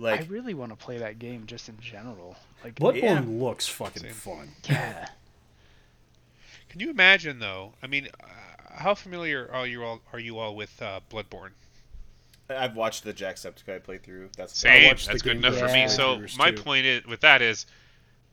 Like 0.01 0.21
I 0.21 0.25
really 0.27 0.55
want 0.55 0.71
to 0.71 0.77
play 0.77 0.99
that 0.99 1.19
game 1.19 1.47
just 1.47 1.69
in 1.69 1.77
general. 1.81 2.37
Like, 2.63 2.77
Bloodborne 2.77 3.03
Yeah. 3.03 3.23
looks 3.27 3.67
fucking 3.67 4.05
Same. 4.05 4.13
fun. 4.13 4.49
yeah, 4.69 5.09
Can 6.69 6.79
you 6.81 6.91
imagine 6.91 7.41
though? 7.41 7.73
I 7.83 7.89
mean, 7.89 8.09
uh, 8.23 8.27
how 8.77 8.95
familiar 8.95 9.51
are 9.53 9.67
you 9.67 9.83
all 9.83 10.01
are 10.13 10.21
you 10.21 10.39
all 10.39 10.55
with 10.55 10.81
uh, 10.81 11.01
Bloodborne? 11.11 11.51
I've 12.51 12.75
watched 12.77 13.05
the 13.05 13.13
Jacksepticeye 13.13 13.81
playthrough. 13.83 14.33
That's 14.37 14.59
Same. 14.59 14.87
watched 14.89 15.07
That's 15.07 15.23
good 15.23 15.37
enough 15.37 15.57
for 15.59 15.69
me. 15.69 15.89
So 15.89 16.23
my 16.39 16.51
too. 16.51 16.63
point 16.63 16.87
is, 16.87 17.05
with 17.07 17.21
that 17.21 17.43
is, 17.43 17.67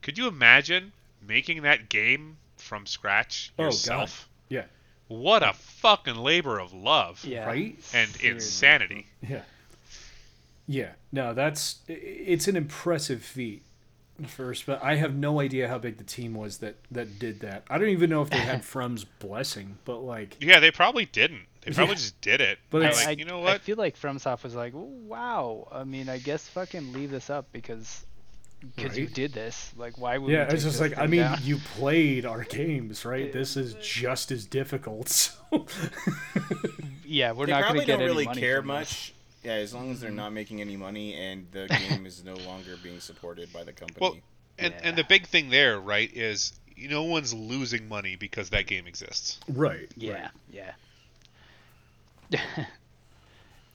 could 0.02 0.18
you 0.18 0.28
imagine 0.28 0.92
making 1.26 1.64
that 1.64 1.90
game 1.90 2.38
from 2.58 2.86
scratch 2.86 3.52
Oh, 3.60 3.64
God. 3.64 3.66
yourself? 3.66 4.30
Yeah. 4.50 4.64
What 5.08 5.44
a 5.44 5.54
fucking 5.54 6.16
labor 6.16 6.60
of 6.60 6.74
love 6.74 7.24
yeah, 7.26 7.46
Right? 7.46 7.76
and 7.94 8.10
Seriously. 8.10 8.30
insanity. 8.30 9.08
Yeah. 9.22 9.42
Yeah. 10.68 10.92
No, 11.12 11.34
that's 11.34 11.80
it's 11.88 12.48
an 12.48 12.56
impressive 12.56 13.24
feat. 13.24 13.62
First, 14.28 14.66
but 14.66 14.82
I 14.82 14.96
have 14.96 15.14
no 15.14 15.42
idea 15.42 15.68
how 15.68 15.78
big 15.78 15.98
the 15.98 16.06
team 16.06 16.36
was 16.36 16.60
that 16.60 16.76
that 16.90 17.20
did 17.20 17.42
that. 17.42 17.66
I 17.70 17.78
don't 17.78 17.90
even 17.90 18.10
know 18.10 18.22
if 18.22 18.30
they 18.30 18.38
had 18.38 18.64
From's 18.64 19.04
blessing, 19.04 19.78
but 19.84 19.98
like, 20.00 20.38
Yeah, 20.40 20.62
they 20.62 20.72
probably 20.72 21.04
didn't. 21.06 21.42
They 21.66 21.72
probably 21.72 21.94
Yeah. 21.94 21.96
just 21.96 22.22
did 22.22 22.42
it. 22.42 22.60
But 22.70 22.80
They're 22.80 22.92
like, 22.94 23.08
I, 23.08 23.12
you 23.12 23.26
know 23.26 23.40
what? 23.40 23.54
I 23.54 23.58
feel 23.58 23.78
like 23.78 23.98
FromSoft 24.00 24.44
was 24.44 24.56
like, 24.56 24.74
wow. 24.76 25.68
I 25.72 25.84
mean, 25.84 26.10
I 26.10 26.20
guess 26.20 26.48
fucking 26.50 26.94
leave 26.94 27.12
this 27.12 27.30
up 27.30 27.52
because 27.52 28.06
because 28.76 28.98
you 28.98 29.06
did 29.08 29.34
this. 29.34 29.72
Like, 29.78 29.98
why 29.98 30.18
would? 30.18 30.32
yeah, 30.32 30.48
we 30.48 30.54
it's 30.54 30.64
just 30.64 30.80
like 30.80 30.98
I 30.98 31.06
mean, 31.08 31.22
down? 31.22 31.40
you 31.44 31.58
played 31.58 32.26
our 32.26 32.44
games, 32.44 33.06
right? 33.06 33.32
This 33.32 33.58
is 33.58 33.74
just 33.76 34.32
as 34.32 34.46
difficult. 34.46 35.10
So. 35.10 35.32
yeah, 37.06 37.32
we're 37.32 37.46
they 37.46 37.52
not 37.52 37.64
gonna 37.68 37.80
get 37.80 37.88
don't 37.88 38.02
any 38.02 38.06
really 38.10 38.26
money 38.26 38.42
care 38.42 38.58
from 38.62 38.68
this. 38.70 38.76
much. 38.78 39.14
Yeah, 39.44 39.54
as 39.54 39.74
long 39.74 39.92
as 39.92 40.00
they're 40.00 40.10
not 40.12 40.34
making 40.34 40.62
any 40.62 40.76
money 40.76 41.14
and 41.14 41.48
the 41.52 41.68
game 41.90 42.06
is 42.06 42.24
no 42.24 42.34
longer 42.36 42.78
being 42.82 43.00
supported 43.00 43.52
by 43.54 43.64
the 43.64 43.74
company. 43.74 44.00
Well, 44.02 44.18
and 44.58 44.74
and 44.84 44.98
the 44.98 45.04
big 45.04 45.28
thing 45.28 45.50
there, 45.50 45.80
right, 45.80 46.10
is 46.12 46.54
no 46.78 47.04
one's 47.04 47.34
losing 47.34 47.88
money 47.88 48.16
because 48.16 48.50
that 48.50 48.66
game 48.68 48.88
exists. 48.88 49.40
right. 49.48 49.92
Yeah, 49.96 50.14
right. 50.14 50.30
yeah. 50.52 50.72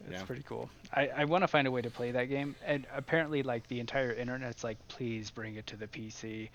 It's 0.09 0.13
Yeah. 0.19 0.25
pretty 0.25 0.43
cool. 0.49 0.71
I, 0.95 1.09
I 1.09 1.25
want 1.27 1.43
to 1.43 1.49
find 1.49 1.67
a 1.69 1.71
way 1.71 1.83
to 1.83 1.91
play 1.91 2.11
that 2.13 2.25
game, 2.31 2.55
and 2.65 2.87
apparently, 2.95 3.43
like 3.43 3.69
the 3.69 3.81
entire 3.81 4.13
internet's 4.13 4.65
like, 4.65 4.79
please 4.89 5.31
bring 5.31 5.57
it 5.57 5.67
to 5.69 5.77
the 5.77 5.87
PC. 5.87 6.49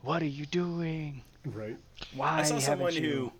What 0.00 0.22
are 0.22 0.26
you 0.26 0.46
doing? 0.46 1.22
Right. 1.44 1.76
Why 2.14 2.38
I 2.38 2.42
saw 2.42 2.54
haven't 2.54 2.62
someone 2.62 2.94
you? 2.94 3.02
who 3.02 3.32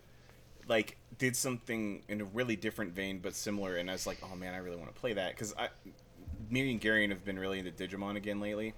like 0.69 0.99
did 1.19 1.35
something 1.35 2.03
in 2.09 2.21
a 2.21 2.25
really 2.27 2.55
different 2.55 2.93
vein 2.93 3.19
but 3.19 3.35
similar, 3.35 3.77
and 3.77 3.89
I 3.89 3.95
was 3.95 4.07
like, 4.07 4.19
oh 4.31 4.37
man, 4.37 4.53
I 4.53 4.59
really 4.59 4.77
want 4.77 4.95
to 4.95 5.01
play 5.01 5.15
that 5.15 5.31
because 5.33 5.55
I, 5.57 5.69
me 6.51 6.71
and 6.71 6.81
Garion 6.81 7.09
have 7.09 7.25
been 7.25 7.39
really 7.39 7.59
into 7.59 7.71
Digimon 7.71 8.17
again 8.17 8.41
lately, 8.41 8.75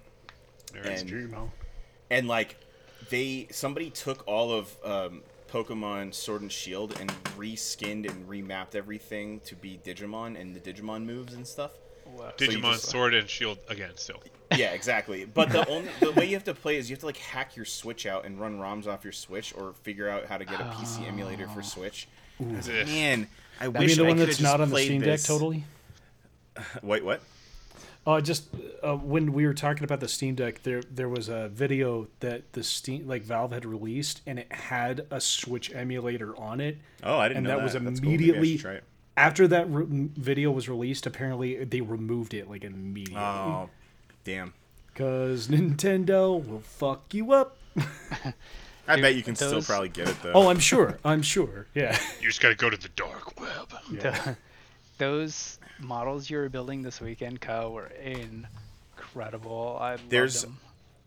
There's- 0.71 1.01
And- 1.01 1.09
Dreamo. 1.09 1.49
and 2.09 2.27
like 2.29 2.55
they 3.09 3.47
somebody 3.51 3.89
took 3.89 4.25
all 4.27 4.53
of 4.53 4.75
um, 4.85 5.23
Pokemon 5.51 6.13
Sword 6.13 6.41
and 6.41 6.51
Shield 6.51 6.97
and 6.99 7.09
reskinned 7.37 8.09
and 8.09 8.27
remapped 8.27 8.75
everything 8.75 9.39
to 9.41 9.55
be 9.55 9.79
Digimon 9.83 10.39
and 10.39 10.55
the 10.55 10.59
Digimon 10.59 11.05
moves 11.05 11.33
and 11.33 11.45
stuff. 11.45 11.71
Wow. 12.05 12.33
So 12.37 12.45
Digimon 12.45 12.73
just- 12.73 12.89
Sword 12.89 13.13
and 13.13 13.29
Shield 13.29 13.59
again. 13.67 13.91
Still, 13.95 14.21
Yeah, 14.55 14.71
exactly. 14.71 15.25
But 15.25 15.49
the 15.51 15.67
only 15.69 15.89
the 15.99 16.11
way 16.11 16.25
you 16.25 16.35
have 16.35 16.43
to 16.45 16.53
play 16.53 16.77
is 16.77 16.89
you 16.89 16.95
have 16.95 17.01
to 17.01 17.05
like 17.05 17.17
hack 17.17 17.55
your 17.55 17.65
Switch 17.65 18.05
out 18.05 18.25
and 18.25 18.39
run 18.39 18.59
ROMs 18.59 18.87
off 18.87 19.03
your 19.03 19.13
Switch, 19.13 19.53
or 19.55 19.73
figure 19.83 20.09
out 20.09 20.25
how 20.25 20.37
to 20.37 20.45
get 20.45 20.59
a 20.59 20.63
PC 20.65 21.03
oh. 21.03 21.07
emulator 21.07 21.47
for 21.47 21.61
Switch. 21.61 22.07
I 22.39 22.43
was 22.55 22.67
like, 22.67 22.81
Ugh. 22.81 22.87
Man, 22.87 23.27
I 23.59 23.65
I 23.65 23.67
wish 23.67 23.89
mean, 23.89 23.97
the 23.97 24.05
one 24.05 24.13
could've 24.17 24.27
that's 24.27 24.41
not 24.41 24.61
on 24.61 24.69
the 24.69 24.73
played 24.73 24.85
Steam 24.85 25.01
this. 25.01 25.21
Deck, 25.21 25.27
totally. 25.27 25.63
Wait, 26.83 27.03
what? 27.03 27.21
Uh, 28.09 28.19
just 28.19 28.47
uh, 28.83 28.95
when 28.95 29.33
we 29.33 29.45
were 29.45 29.53
talking 29.53 29.83
about 29.83 29.99
the 29.99 30.07
Steam 30.07 30.33
Deck, 30.33 30.63
there 30.63 30.81
there 30.89 31.07
was 31.09 31.29
a 31.29 31.49
video 31.49 32.07
that 32.21 32.53
the 32.53 32.63
Steam 32.63 33.07
like 33.07 33.21
Valve 33.21 33.51
had 33.51 33.65
released, 33.65 34.21
and 34.25 34.39
it 34.39 34.51
had 34.51 35.05
a 35.11 35.21
Switch 35.21 35.71
emulator 35.75 36.35
on 36.35 36.59
it. 36.59 36.79
Oh, 37.03 37.19
I 37.19 37.27
didn't 37.27 37.37
And 37.37 37.47
know 37.47 37.57
that 37.57 37.63
was 37.63 37.73
That's 37.73 37.99
cool. 37.99 38.09
Maybe 38.09 38.23
I 38.23 38.27
should 38.27 38.35
immediately- 38.37 38.57
try 38.57 38.73
it. 38.73 38.83
After 39.15 39.47
that 39.49 39.69
re- 39.69 39.85
video 40.15 40.49
was 40.49 40.67
released, 40.67 41.05
apparently 41.05 41.63
they 41.65 41.81
removed 41.81 42.33
it 42.33 42.49
like 42.49 42.63
immediately 42.63 43.21
Oh, 43.21 43.69
damn. 44.23 44.53
because 44.87 45.49
Nintendo 45.49 46.43
will 46.43 46.61
fuck 46.61 47.13
you 47.13 47.31
up. 47.33 47.57
I 48.87 48.95
Dude, 48.95 49.01
bet 49.03 49.15
you 49.15 49.21
can 49.21 49.35
still 49.35 49.61
probably 49.61 49.89
get 49.89 50.07
it 50.09 50.15
though. 50.23 50.31
Oh, 50.33 50.49
I'm 50.49 50.57
sure. 50.57 50.97
I'm 51.05 51.21
sure. 51.21 51.67
Yeah. 51.75 51.95
you 52.21 52.27
just 52.29 52.41
gotta 52.41 52.55
go 52.55 52.71
to 52.71 52.77
the 52.77 52.89
dark 52.95 53.39
web. 53.39 53.71
yeah. 53.91 54.33
Those 54.97 55.58
models 55.79 56.29
you 56.29 56.37
were 56.37 56.49
building 56.49 56.81
this 56.81 57.01
weekend, 57.01 57.41
Kyle, 57.41 57.71
were 57.71 57.87
incredible. 57.87 59.77
I 59.79 59.97
There's- 60.09 60.45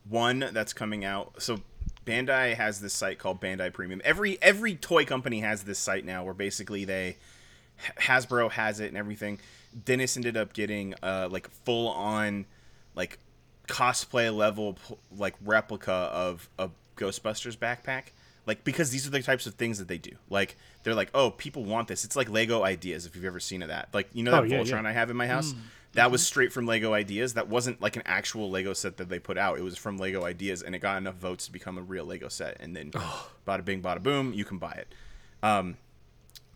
one 0.09 0.49
that's 0.53 0.73
coming 0.73 1.05
out. 1.05 1.41
So 1.41 1.61
Bandai 2.05 2.55
has 2.55 2.81
this 2.81 2.93
site 2.93 3.19
called 3.19 3.41
Bandai 3.41 3.73
Premium. 3.73 4.01
Every 4.05 4.37
every 4.43 4.75
toy 4.75 5.05
company 5.05 5.41
has 5.41 5.63
this 5.63 5.79
site 5.79 6.05
now, 6.05 6.25
where 6.25 6.35
basically 6.35 6.85
they 6.85 7.17
Hasbro 8.01 8.51
has 8.51 8.81
it 8.81 8.89
and 8.89 8.97
everything. 8.97 9.39
Dennis 9.85 10.17
ended 10.17 10.37
up 10.37 10.53
getting 10.53 10.95
uh 11.03 11.29
like 11.31 11.49
full 11.65 11.89
on 11.89 12.47
like 12.97 13.19
cosplay 13.69 14.35
level 14.35 14.77
like 15.17 15.35
replica 15.45 15.93
of 15.93 16.49
a 16.59 16.69
Ghostbusters 16.97 17.57
backpack. 17.57 18.07
Like 18.47 18.65
because 18.65 18.91
these 18.91 19.07
are 19.07 19.11
the 19.11 19.23
types 19.23 19.47
of 19.47 19.55
things 19.55 19.79
that 19.79 19.89
they 19.89 19.99
do. 19.99 20.13
Like 20.29 20.57
they're 20.83 20.95
like, 20.95 21.11
oh, 21.15 21.31
people 21.31 21.65
want 21.65 21.89
this. 21.89 22.05
It's 22.05 22.17
like 22.17 22.29
Lego 22.29 22.65
Ideas 22.65 23.07
if 23.07 23.15
you've 23.15 23.25
ever 23.25 23.41
seen 23.41 23.63
of 23.63 23.69
that. 23.69 23.89
Like 23.93 24.09
you 24.13 24.23
know 24.25 24.33
that 24.33 24.43
Oh, 24.43 24.45
yeah, 24.45 24.59
Voltron 24.59 24.83
yeah. 24.83 24.89
I 24.89 24.93
have 24.93 25.11
in 25.11 25.17
my 25.17 25.27
house. 25.27 25.55
That 25.95 26.11
was 26.11 26.27
straight 26.27 26.53
from 26.53 26.67
Lego 26.67 26.95
Ideas. 26.95 27.35
That 27.35 27.49
wasn't 27.49 27.83
like 27.83 27.97
an 27.97 28.03
actual 28.07 28.51
Lego 28.51 28.73
set 28.73 28.97
that 28.97 29.11
they 29.11 29.19
put 29.19 29.37
out. 29.37 29.59
It 29.59 29.63
was 29.63 29.77
from 29.77 29.99
Lego 29.99 30.25
Ideas, 30.25 30.63
and 30.63 30.75
it 30.75 30.79
got 30.79 30.97
enough 30.97 31.17
votes 31.17 31.45
to 31.47 31.53
become 31.53 31.77
a 31.77 31.83
real 31.83 32.07
Lego 32.07 32.29
set. 32.29 32.57
And 32.61 32.75
then, 32.75 32.93
bada 33.47 33.63
bing, 33.63 33.83
bada 33.83 34.03
boom, 34.03 34.33
you 34.33 34.47
can 34.47 34.57
buy 34.57 34.73
it. 34.73 34.89
Um, 35.43 35.77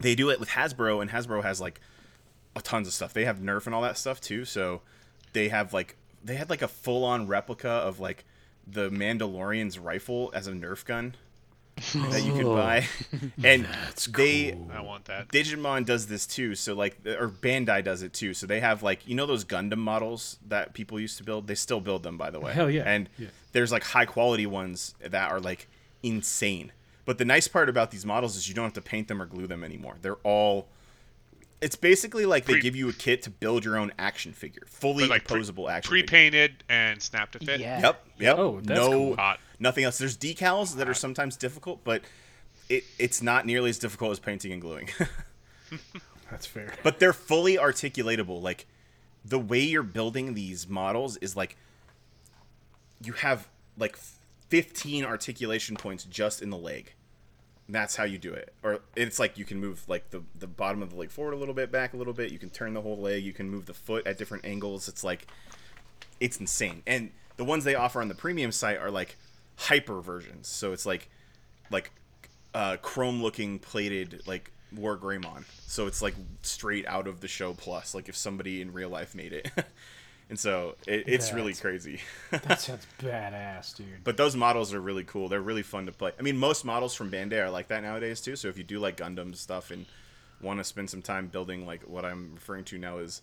they 0.00 0.14
do 0.14 0.31
it 0.31 0.40
with 0.40 0.49
Hasbro, 0.50 1.02
and 1.02 1.11
Hasbro 1.11 1.43
has 1.43 1.61
like 1.61 1.81
a 2.57 2.62
tons 2.62 2.88
of 2.88 2.95
stuff. 2.95 3.12
They 3.12 3.26
have 3.26 3.38
Nerf 3.38 3.66
and 3.66 3.75
all 3.75 3.83
that 3.83 3.99
stuff 3.99 4.21
too. 4.23 4.47
So 4.47 4.81
they 5.35 5.49
have 5.50 5.75
like 5.75 5.97
they 6.25 6.37
had 6.37 6.49
like 6.49 6.62
a 6.62 6.69
full 6.69 7.05
on 7.05 7.26
replica 7.26 7.69
of 7.69 8.00
like 8.00 8.25
the 8.66 8.90
Mandalorian's 8.90 9.78
rifle 9.78 10.31
as 10.35 10.47
a 10.47 10.52
Nerf 10.52 10.85
gun 10.85 11.14
that 11.95 12.25
you 12.25 12.33
could 12.33 12.47
oh. 12.47 12.56
buy, 12.56 12.87
and 13.45 13.68
they 14.12 14.56
I 14.73 14.80
want 14.80 15.04
that. 15.06 15.28
Digimon 15.28 15.85
does 15.85 16.06
this 16.06 16.26
too. 16.26 16.54
So 16.54 16.75
like, 16.75 16.97
or 17.06 17.28
Bandai 17.28 17.85
does 17.85 18.02
it 18.02 18.14
too. 18.14 18.33
So 18.33 18.47
they 18.47 18.61
have 18.61 18.83
like, 18.83 19.06
you 19.06 19.14
know, 19.14 19.26
those 19.26 19.45
Gundam 19.45 19.78
models 19.78 20.38
that 20.49 20.73
people 20.73 20.99
used 20.99 21.18
to 21.18 21.25
build. 21.25 21.49
They 21.49 21.54
still 21.54 21.80
build 21.80 22.02
them, 22.02 22.16
by 22.16 22.30
the 22.30 22.40
way. 22.40 22.52
Hell 22.54 22.71
yeah. 22.71 22.85
And 22.87 23.11
Yeah. 23.18 23.28
there's 23.52 23.73
like 23.73 23.85
high 23.85 24.06
quality 24.06 24.47
ones 24.47 24.95
that 25.00 25.30
are 25.30 25.38
like 25.40 25.68
insane. 26.02 26.73
But 27.04 27.18
the 27.18 27.26
nice 27.26 27.47
part 27.47 27.68
about 27.68 27.90
these 27.90 28.06
models 28.06 28.37
is 28.37 28.49
you 28.49 28.54
don't 28.54 28.64
have 28.64 28.73
to 28.75 28.80
paint 28.83 29.09
them 29.09 29.21
or 29.21 29.26
glue 29.26 29.47
them 29.47 29.62
anymore. 29.62 29.97
They're 30.00 30.16
all. 30.25 30.68
It's 31.61 31.76
basically 31.76 32.26
like 32.26 32.47
they 32.47 32.54
Pre- 32.54 32.62
give 32.62 32.76
you 32.76 32.88
a 32.88 32.92
kit 32.92 33.23
to 33.23 33.30
build 33.30 33.64
your 33.64 33.76
own 33.78 33.92
action 33.99 34.33
figure, 34.33 34.62
fully 34.66 35.04
But 35.04 35.11
like 35.11 35.25
pre- 35.25 35.68
action. 35.68 35.88
Pre-painted 35.88 36.64
and 36.68 37.02
snap 37.02 37.33
to 37.33 37.38
fit. 37.38 37.61
Yeah. 37.61 37.80
Yep. 37.80 38.06
Yep. 38.18 38.38
Oh, 38.38 38.61
that's 38.62 38.80
no, 38.80 38.90
cool. 38.90 39.16
Hot. 39.16 39.40
Nothing 39.59 39.85
else. 39.85 39.99
There's 39.99 40.17
decals 40.17 40.77
that 40.77 40.89
are 40.89 40.95
sometimes 40.95 41.37
difficult, 41.37 41.85
but 41.85 42.03
it, 42.69 42.85
it's 42.99 43.23
not 43.23 43.47
nearly 43.47 43.71
as 43.71 43.79
difficult 43.79 44.13
as 44.13 44.19
painting 44.19 44.53
and 44.53 44.61
gluing. 44.61 44.89
That's 46.31 46.47
fair. 46.47 46.73
but 46.83 46.99
they're 46.99 47.13
fully 47.13 47.57
articulatable. 47.57 48.43
Like 48.43 48.67
the 49.25 49.39
way 49.39 49.61
you're 49.61 49.83
building 49.83 50.35
these 50.35 50.69
models 50.69 51.17
is 51.19 51.37
like 51.37 51.57
you 53.03 53.13
have 53.13 53.49
like 53.79 53.97
15 54.49 55.05
articulation 55.05 55.77
points 55.77 56.05
just 56.05 56.43
in 56.43 56.51
the 56.51 56.57
leg. 56.57 56.93
And 57.67 57.75
That's 57.75 57.97
how 57.97 58.05
you 58.05 58.19
do 58.19 58.33
it. 58.33 58.53
Or 58.63 58.81
it's 58.95 59.19
like 59.19 59.39
you 59.39 59.45
can 59.45 59.59
move 59.61 59.89
like 59.89 60.11
the 60.11 60.23
the 60.39 60.47
bottom 60.47 60.83
of 60.83 60.91
the 60.91 60.97
leg 60.97 61.11
forward 61.11 61.35
a 61.35 61.37
little 61.37 61.55
bit, 61.55 61.71
back 61.73 61.95
a 61.95 61.97
little 61.97 62.13
bit. 62.13 62.33
You 62.33 62.39
can 62.39 62.51
turn 62.51 62.75
the 62.75 62.83
whole 62.83 62.99
leg. 62.99 63.23
You 63.25 63.33
can 63.33 63.51
move 63.51 63.67
the 63.67 63.75
foot 63.75 64.07
at 64.07 64.19
different 64.19 64.45
angles. 64.45 64.89
It's 64.89 65.03
like 65.05 65.27
it's 66.21 66.39
insane. 66.39 66.83
And 66.87 67.11
the 67.37 67.45
ones 67.45 67.65
they 67.65 67.75
offer 67.75 68.01
on 68.01 68.09
the 68.09 68.15
premium 68.15 68.53
site 68.53 68.79
are 68.79 68.91
like 68.91 69.17
hyper 69.57 70.01
versions. 70.01 70.49
So 70.49 70.73
it's 70.73 70.87
like 70.87 71.09
like 71.71 71.91
uh, 72.55 72.77
chrome 72.79 73.23
looking 73.23 73.59
plated 73.59 74.23
like 74.27 74.53
War 74.75 74.97
Greymon, 74.97 75.45
so 75.67 75.87
it's 75.87 76.03
like 76.03 76.15
straight 76.43 76.87
out 76.87 77.07
of 77.07 77.21
the 77.21 77.29
show 77.29 77.55
plus, 77.55 77.95
like 77.95 78.09
if 78.09 78.17
somebody 78.17 78.61
in 78.61 78.73
real 78.73 78.89
life 78.89 79.15
made 79.15 79.33
it, 79.33 79.51
and 80.31 80.39
so 80.39 80.77
it, 80.87 81.05
it's 81.07 81.33
really 81.33 81.55
crazy. 81.55 82.01
That 82.31 82.61
sounds 82.61 82.87
badass, 82.99 83.77
dude. 83.77 83.87
But 84.05 84.17
those 84.17 84.37
models 84.37 84.75
are 84.75 84.81
really 84.81 85.05
cool. 85.05 85.29
They're 85.29 85.41
really 85.41 85.63
fun 85.63 85.87
to 85.87 85.93
play. 85.93 86.13
I 86.19 86.23
mean, 86.23 86.37
most 86.37 86.65
models 86.65 86.95
from 86.95 87.11
Bandai 87.11 87.45
are 87.45 87.51
like 87.51 87.69
that 87.69 87.83
nowadays 87.83 88.21
too. 88.21 88.37
So 88.37 88.49
if 88.49 88.59
you 88.59 88.65
do 88.65 88.79
like 88.79 88.97
Gundam 88.97 89.35
stuff 89.37 89.71
and 89.71 89.87
want 90.41 90.59
to 90.61 90.65
spend 90.65 90.91
some 90.91 91.03
time 91.03 91.29
building 91.29 91.65
like 91.65 91.83
what 91.83 92.05
I'm 92.05 92.35
referring 92.35 92.65
to 92.65 92.79
now 92.79 92.99
is 92.99 93.23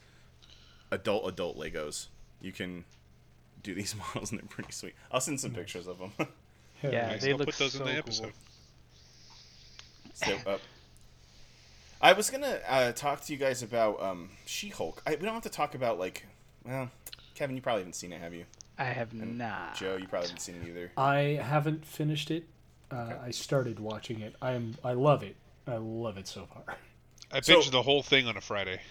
adult 0.92 1.28
adult 1.28 1.58
Legos, 1.58 2.08
you 2.42 2.52
can 2.52 2.86
do 3.64 3.74
these 3.74 3.96
models 4.14 4.32
and 4.32 4.40
they're 4.40 4.48
pretty 4.48 4.72
sweet. 4.72 4.94
I'll 5.12 5.20
send 5.22 5.40
some 5.40 5.52
pictures 5.52 5.88
of 5.88 5.98
them. 6.00 6.12
Hell 6.18 6.28
Yeah, 6.92 7.08
Nice. 7.08 7.22
they 7.22 7.32
I'll 7.32 7.38
look 7.38 7.48
put 7.48 7.58
those 7.58 7.74
so 7.74 7.80
in 7.80 7.86
the 7.86 7.92
cool. 7.92 8.00
episode. 8.00 8.34
so, 10.14 10.38
uh, 10.46 10.58
I 12.02 12.12
was 12.14 12.30
gonna 12.30 12.60
uh, 12.68 12.92
talk 12.92 13.22
to 13.22 13.32
you 13.34 13.40
guys 13.40 13.64
about 13.64 14.02
um, 14.02 14.30
She-Hulk. 14.46 15.02
I, 15.08 15.12
we 15.12 15.18
don't 15.24 15.34
have 15.34 15.44
to 15.44 15.50
talk 15.50 15.76
about 15.76 15.98
like, 15.98 16.26
well, 16.66 16.90
Kevin, 17.36 17.56
you 17.56 17.62
probably 17.62 17.82
haven't 17.82 17.96
seen 17.96 18.12
it, 18.12 18.20
have 18.20 18.34
you? 18.34 18.46
I 18.78 18.86
have 18.86 19.12
And 19.14 19.38
not. 19.38 19.76
Joe, 19.76 19.96
you 19.96 20.08
probably 20.08 20.28
haven't 20.28 20.42
seen 20.42 20.56
it 20.56 20.68
either. 20.68 20.92
I 20.98 21.40
haven't 21.42 21.86
finished 21.86 22.32
it. 22.32 22.46
Uh, 22.92 23.14
I 23.24 23.32
started 23.32 23.80
watching 23.80 24.20
it. 24.22 24.36
I'm. 24.42 24.76
I 24.84 24.94
love 24.94 25.24
it. 25.24 25.36
I 25.66 25.78
love 25.78 26.18
it 26.18 26.28
so 26.28 26.48
far. 26.54 26.76
I 27.32 27.40
So- 27.40 27.62
binged 27.62 27.72
the 27.72 27.82
whole 27.84 28.04
thing 28.04 28.28
on 28.28 28.36
a 28.36 28.42
Friday. 28.42 28.82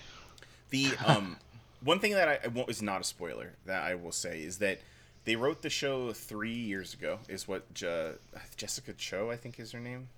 The 0.70 0.88
um, 1.04 1.36
one 1.84 1.98
thing 1.98 2.12
that 2.12 2.28
I, 2.28 2.38
I 2.44 2.48
won't, 2.48 2.68
is 2.70 2.82
not 2.82 3.00
a 3.00 3.04
spoiler 3.04 3.52
that 3.66 3.82
I 3.82 3.94
will 3.94 4.12
say 4.12 4.42
is 4.42 4.58
that 4.58 4.80
they 5.24 5.36
wrote 5.36 5.62
the 5.62 5.70
show 5.70 6.12
three 6.12 6.54
years 6.54 6.94
ago. 6.94 7.18
Is 7.28 7.46
what 7.46 7.72
Je- 7.74 8.12
Jessica 8.56 8.92
Cho 8.92 9.30
I 9.30 9.36
think 9.36 9.58
is 9.60 9.72
her 9.72 9.80
name. 9.80 10.08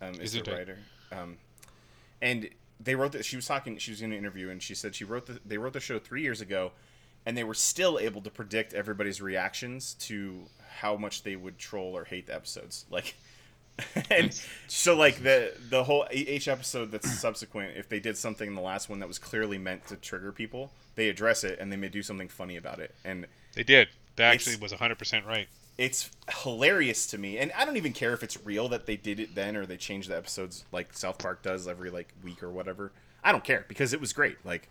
Um, 0.00 0.14
is 0.14 0.34
Isn't 0.34 0.44
the 0.44 0.52
it? 0.52 0.58
writer. 0.58 0.78
Um, 1.12 1.38
and 2.20 2.48
they 2.80 2.94
wrote 2.94 3.12
that 3.12 3.24
she 3.24 3.36
was 3.36 3.46
talking. 3.46 3.78
She 3.78 3.90
was 3.90 4.02
in 4.02 4.12
an 4.12 4.18
interview 4.18 4.50
and 4.50 4.62
she 4.62 4.74
said 4.74 4.94
she 4.94 5.04
wrote 5.04 5.26
the 5.26 5.40
they 5.44 5.58
wrote 5.58 5.72
the 5.72 5.80
show 5.80 5.98
three 5.98 6.22
years 6.22 6.40
ago, 6.40 6.72
and 7.24 7.36
they 7.36 7.44
were 7.44 7.54
still 7.54 7.98
able 7.98 8.20
to 8.22 8.30
predict 8.30 8.74
everybody's 8.74 9.20
reactions 9.22 9.94
to 10.00 10.42
how 10.78 10.96
much 10.96 11.22
they 11.22 11.36
would 11.36 11.58
troll 11.58 11.96
or 11.96 12.04
hate 12.04 12.26
the 12.26 12.34
episodes. 12.34 12.84
Like. 12.90 13.14
and 14.10 14.40
so 14.68 14.96
like 14.96 15.22
the 15.22 15.52
the 15.70 15.84
whole 15.84 16.06
each 16.10 16.48
episode 16.48 16.90
that's 16.90 17.10
subsequent 17.20 17.76
if 17.76 17.88
they 17.88 18.00
did 18.00 18.16
something 18.16 18.48
in 18.48 18.54
the 18.54 18.60
last 18.60 18.88
one 18.88 19.00
that 19.00 19.08
was 19.08 19.18
clearly 19.18 19.58
meant 19.58 19.86
to 19.86 19.96
trigger 19.96 20.32
people 20.32 20.70
they 20.94 21.08
address 21.08 21.44
it 21.44 21.58
and 21.60 21.70
they 21.70 21.76
may 21.76 21.88
do 21.88 22.02
something 22.02 22.28
funny 22.28 22.56
about 22.56 22.78
it 22.78 22.94
and 23.04 23.26
They 23.54 23.62
did. 23.62 23.88
That 24.16 24.32
actually 24.32 24.56
was 24.56 24.72
100% 24.72 25.26
right. 25.26 25.46
it's 25.76 26.10
hilarious 26.42 27.06
to 27.08 27.18
me 27.18 27.36
and 27.36 27.52
i 27.54 27.66
don't 27.66 27.76
even 27.76 27.92
care 27.92 28.14
if 28.14 28.22
it's 28.22 28.42
real 28.46 28.66
that 28.68 28.86
they 28.86 28.96
did 28.96 29.20
it 29.20 29.34
then 29.34 29.56
or 29.56 29.66
they 29.66 29.76
changed 29.76 30.08
the 30.08 30.16
episodes 30.16 30.64
like 30.72 30.94
south 30.94 31.18
park 31.18 31.42
does 31.42 31.68
every 31.68 31.90
like 31.90 32.14
week 32.24 32.42
or 32.42 32.48
whatever 32.48 32.92
i 33.22 33.30
don't 33.30 33.44
care 33.44 33.66
because 33.68 33.92
it 33.92 34.00
was 34.00 34.14
great 34.14 34.38
like 34.42 34.70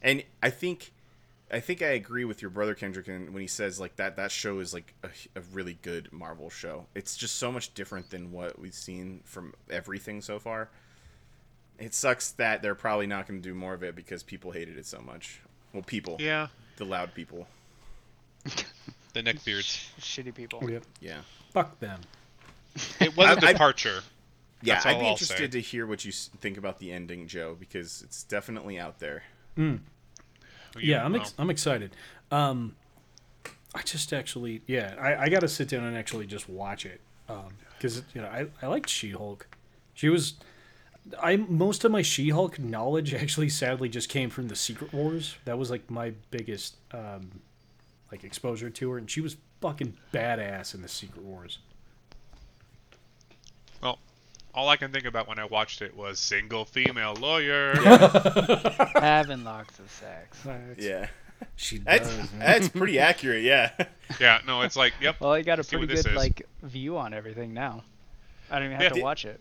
and 0.00 0.22
i 0.42 0.48
think 0.48 0.90
i 1.50 1.60
think 1.60 1.82
i 1.82 1.86
agree 1.88 2.24
with 2.24 2.40
your 2.42 2.50
brother 2.50 2.74
kendrick 2.74 3.08
and 3.08 3.32
when 3.32 3.40
he 3.40 3.46
says 3.46 3.78
like 3.80 3.96
that 3.96 4.16
that 4.16 4.30
show 4.30 4.58
is 4.60 4.72
like 4.74 4.94
a, 5.02 5.08
a 5.38 5.42
really 5.52 5.78
good 5.82 6.12
marvel 6.12 6.50
show 6.50 6.86
it's 6.94 7.16
just 7.16 7.36
so 7.36 7.50
much 7.52 7.72
different 7.74 8.10
than 8.10 8.30
what 8.32 8.58
we've 8.58 8.74
seen 8.74 9.20
from 9.24 9.54
everything 9.70 10.20
so 10.20 10.38
far 10.38 10.68
it 11.78 11.94
sucks 11.94 12.32
that 12.32 12.60
they're 12.62 12.74
probably 12.74 13.06
not 13.06 13.26
going 13.26 13.40
to 13.40 13.48
do 13.48 13.54
more 13.54 13.72
of 13.74 13.82
it 13.82 13.94
because 13.94 14.22
people 14.22 14.50
hated 14.50 14.76
it 14.76 14.86
so 14.86 15.00
much 15.00 15.40
well 15.72 15.82
people 15.82 16.16
Yeah. 16.18 16.48
the 16.76 16.84
loud 16.84 17.14
people 17.14 17.46
The 19.14 19.22
neckbeards. 19.22 19.88
Shitty 19.98 20.34
people. 20.34 20.70
Yep. 20.70 20.84
yeah 21.00 21.20
Fuck 21.52 21.80
them. 21.80 22.00
It 23.00 23.16
was 23.16 23.36
a 23.36 23.40
departure. 23.40 24.02
Yeah, 24.62 24.74
That's 24.74 24.86
I'd 24.86 24.98
be 25.00 25.06
I'll 25.06 25.12
interested 25.12 25.52
say. 25.52 25.58
to 25.58 25.60
hear 25.60 25.86
what 25.86 26.04
you 26.04 26.12
think 26.12 26.56
about 26.58 26.78
the 26.78 26.92
ending, 26.92 27.26
Joe, 27.26 27.56
because 27.58 28.02
it's 28.02 28.22
definitely 28.24 28.78
out 28.78 28.98
there. 29.00 29.22
Hmm. 29.56 29.76
Yeah, 30.84 31.04
I'm 31.04 31.14
ex- 31.14 31.34
I'm 31.38 31.50
excited. 31.50 31.94
Um, 32.30 32.76
I 33.74 33.82
just 33.82 34.12
actually, 34.12 34.62
yeah, 34.66 34.94
I, 35.00 35.24
I 35.24 35.28
got 35.28 35.40
to 35.40 35.48
sit 35.48 35.68
down 35.68 35.84
and 35.84 35.96
actually 35.96 36.26
just 36.26 36.48
watch 36.48 36.86
it 36.86 37.00
because 37.76 38.02
you 38.14 38.20
know 38.20 38.28
I 38.28 38.46
I 38.62 38.66
liked 38.68 38.88
She 38.88 39.10
Hulk. 39.10 39.46
She 39.94 40.08
was, 40.08 40.34
I 41.22 41.36
most 41.36 41.84
of 41.84 41.92
my 41.92 42.02
She 42.02 42.30
Hulk 42.30 42.58
knowledge 42.58 43.14
actually 43.14 43.48
sadly 43.50 43.88
just 43.88 44.08
came 44.08 44.30
from 44.30 44.48
the 44.48 44.56
Secret 44.56 44.92
Wars. 44.92 45.36
That 45.44 45.58
was 45.58 45.70
like 45.70 45.90
my 45.90 46.12
biggest 46.30 46.76
um, 46.92 47.40
like 48.10 48.24
exposure 48.24 48.70
to 48.70 48.90
her, 48.90 48.98
and 48.98 49.10
she 49.10 49.20
was 49.20 49.36
fucking 49.60 49.94
badass 50.12 50.74
in 50.74 50.82
the 50.82 50.88
Secret 50.88 51.22
Wars. 51.24 51.58
Well, 54.54 54.64
all 54.64 54.68
I 54.68 54.76
can 54.76 54.92
think 54.92 55.04
about 55.04 55.28
when 55.28 55.38
I 55.38 55.44
watched 55.44 55.82
it 55.82 55.96
was 55.96 56.18
single 56.18 56.64
female 56.64 57.14
lawyer. 57.14 57.74
Having 58.94 59.44
lots 59.44 59.78
of 59.78 59.90
sex. 59.90 60.38
Yeah, 60.78 61.06
She 61.56 61.78
does. 61.78 62.08
man. 62.16 62.28
that's 62.38 62.68
pretty 62.68 62.98
accurate. 62.98 63.42
Yeah, 63.42 63.70
yeah, 64.20 64.40
no, 64.46 64.62
it's 64.62 64.76
like, 64.76 64.94
yep. 65.00 65.20
Well, 65.20 65.32
I 65.32 65.42
got 65.42 65.58
a 65.58 65.64
See 65.64 65.76
pretty 65.76 65.94
this 65.94 66.04
good 66.04 66.12
is. 66.12 66.16
like 66.16 66.46
view 66.62 66.96
on 66.98 67.12
everything 67.14 67.54
now. 67.54 67.84
I 68.50 68.56
don't 68.58 68.66
even 68.66 68.76
have 68.80 68.82
Yeah. 68.92 68.98
to 68.98 69.02
watch 69.02 69.24
it. 69.24 69.40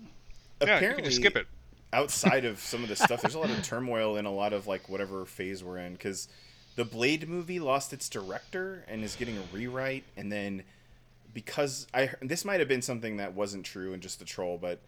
Yeah, 0.62 0.80
you 0.82 0.96
can 0.96 1.04
just 1.06 1.18
skip 1.18 1.36
it. 1.36 1.48
outside 1.94 2.44
of 2.46 2.60
some 2.60 2.84
of 2.84 2.90
the 2.90 2.96
stuff, 2.96 3.22
there's 3.22 3.36
a 3.36 3.40
lot 3.40 3.50
of 3.50 3.62
turmoil 3.64 4.18
in 4.18 4.26
a 4.26 4.34
lot 4.34 4.54
of 4.54 4.68
like 4.68 4.90
whatever 4.90 5.24
phase 5.26 5.64
we're 5.64 5.78
in 5.78 5.94
because 5.94 6.28
the 6.76 6.84
Blade 6.86 7.28
movie 7.30 7.60
lost 7.60 7.94
its 7.94 8.10
director 8.10 8.84
and 8.88 9.04
is 9.04 9.16
getting 9.16 9.38
a 9.38 9.42
rewrite, 9.54 10.04
and 10.18 10.32
then 10.32 10.64
because 11.34 11.88
I 11.94 12.10
this 12.22 12.44
might 12.46 12.60
have 12.60 12.68
been 12.68 12.82
something 12.82 13.18
that 13.18 13.34
wasn't 13.34 13.66
true 13.66 13.94
and 13.94 14.02
just 14.02 14.22
a 14.22 14.26
troll, 14.26 14.58
but 14.58 14.80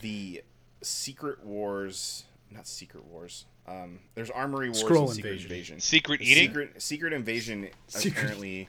the 0.00 0.42
Secret 0.80 1.44
Wars, 1.44 2.24
not 2.50 2.66
Secret 2.66 3.04
Wars. 3.04 3.44
Um, 3.66 4.00
there's 4.14 4.30
Armor 4.30 4.58
Wars 4.58 4.82
Skrull 4.82 5.02
and 5.06 5.10
Secret 5.10 5.30
Invasion. 5.32 5.50
Invasion. 5.50 5.80
Secret 5.80 6.18
The 6.20 6.30
eating? 6.30 6.48
Secret 6.48 6.82
Secret 6.82 7.12
Invasion. 7.12 7.68
Secret- 7.86 8.12
Apparently, 8.18 8.68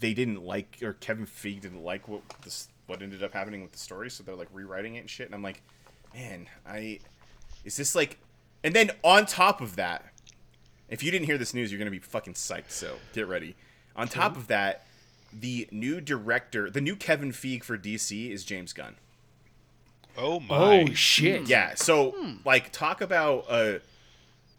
they 0.00 0.14
didn't 0.14 0.42
like, 0.44 0.78
or 0.82 0.94
Kevin 0.94 1.26
Feige 1.26 1.60
didn't 1.60 1.82
like 1.84 2.08
what 2.08 2.22
this 2.42 2.68
what 2.86 3.02
ended 3.02 3.22
up 3.22 3.32
happening 3.34 3.62
with 3.62 3.72
the 3.72 3.78
story, 3.78 4.10
so 4.10 4.22
they're 4.24 4.34
like 4.34 4.48
rewriting 4.52 4.96
it 4.96 5.00
and 5.00 5.10
shit. 5.10 5.26
And 5.26 5.34
I'm 5.34 5.42
like, 5.42 5.62
man, 6.14 6.48
I 6.66 7.00
is 7.64 7.76
this 7.76 7.94
like? 7.94 8.18
And 8.64 8.74
then 8.74 8.90
on 9.04 9.24
top 9.26 9.60
of 9.60 9.76
that, 9.76 10.04
if 10.88 11.02
you 11.02 11.10
didn't 11.10 11.26
hear 11.26 11.38
this 11.38 11.54
news, 11.54 11.70
you're 11.70 11.78
gonna 11.78 11.90
be 11.90 11.98
fucking 12.00 12.34
psyched. 12.34 12.70
So 12.70 12.96
get 13.12 13.28
ready. 13.28 13.54
On 13.94 14.08
top 14.08 14.36
of 14.36 14.46
that, 14.48 14.86
the 15.32 15.68
new 15.70 16.00
director, 16.00 16.70
the 16.70 16.80
new 16.80 16.96
Kevin 16.96 17.30
Feige 17.32 17.62
for 17.64 17.76
DC 17.78 18.30
is 18.30 18.44
James 18.44 18.72
Gunn. 18.72 18.96
Oh 20.18 20.40
my. 20.40 20.80
Oh 20.80 20.92
shit! 20.94 21.48
Yeah. 21.48 21.74
So 21.76 22.14
like 22.44 22.72
talk 22.72 23.00
about 23.00 23.46
a 23.48 23.80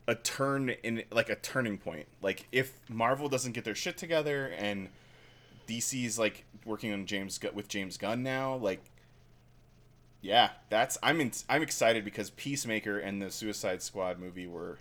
a 0.08 0.16
turn 0.16 0.70
in 0.70 1.04
like 1.12 1.30
a 1.30 1.36
turning 1.36 1.78
point. 1.78 2.08
Like 2.22 2.48
if 2.52 2.80
Marvel 2.90 3.28
doesn't 3.28 3.52
get 3.52 3.66
their 3.66 3.76
shit 3.76 3.98
together 3.98 4.48
and 4.58 4.90
DC's 5.68 6.18
like 6.18 6.46
working 6.66 6.94
on 6.94 7.06
James 7.06 7.38
Gu- 7.38 7.52
with 7.54 7.68
James 7.68 7.98
Gunn 7.98 8.24
now, 8.24 8.56
like 8.56 8.82
yeah, 10.22 10.50
that's 10.70 10.98
I'm 11.04 11.22
in, 11.22 11.32
I'm 11.50 11.62
excited 11.62 12.04
because 12.06 12.30
Peacemaker 12.32 12.98
and 12.98 13.22
the 13.22 13.30
Suicide 13.30 13.82
Squad 13.82 14.18
movie 14.18 14.48
were 14.48 14.80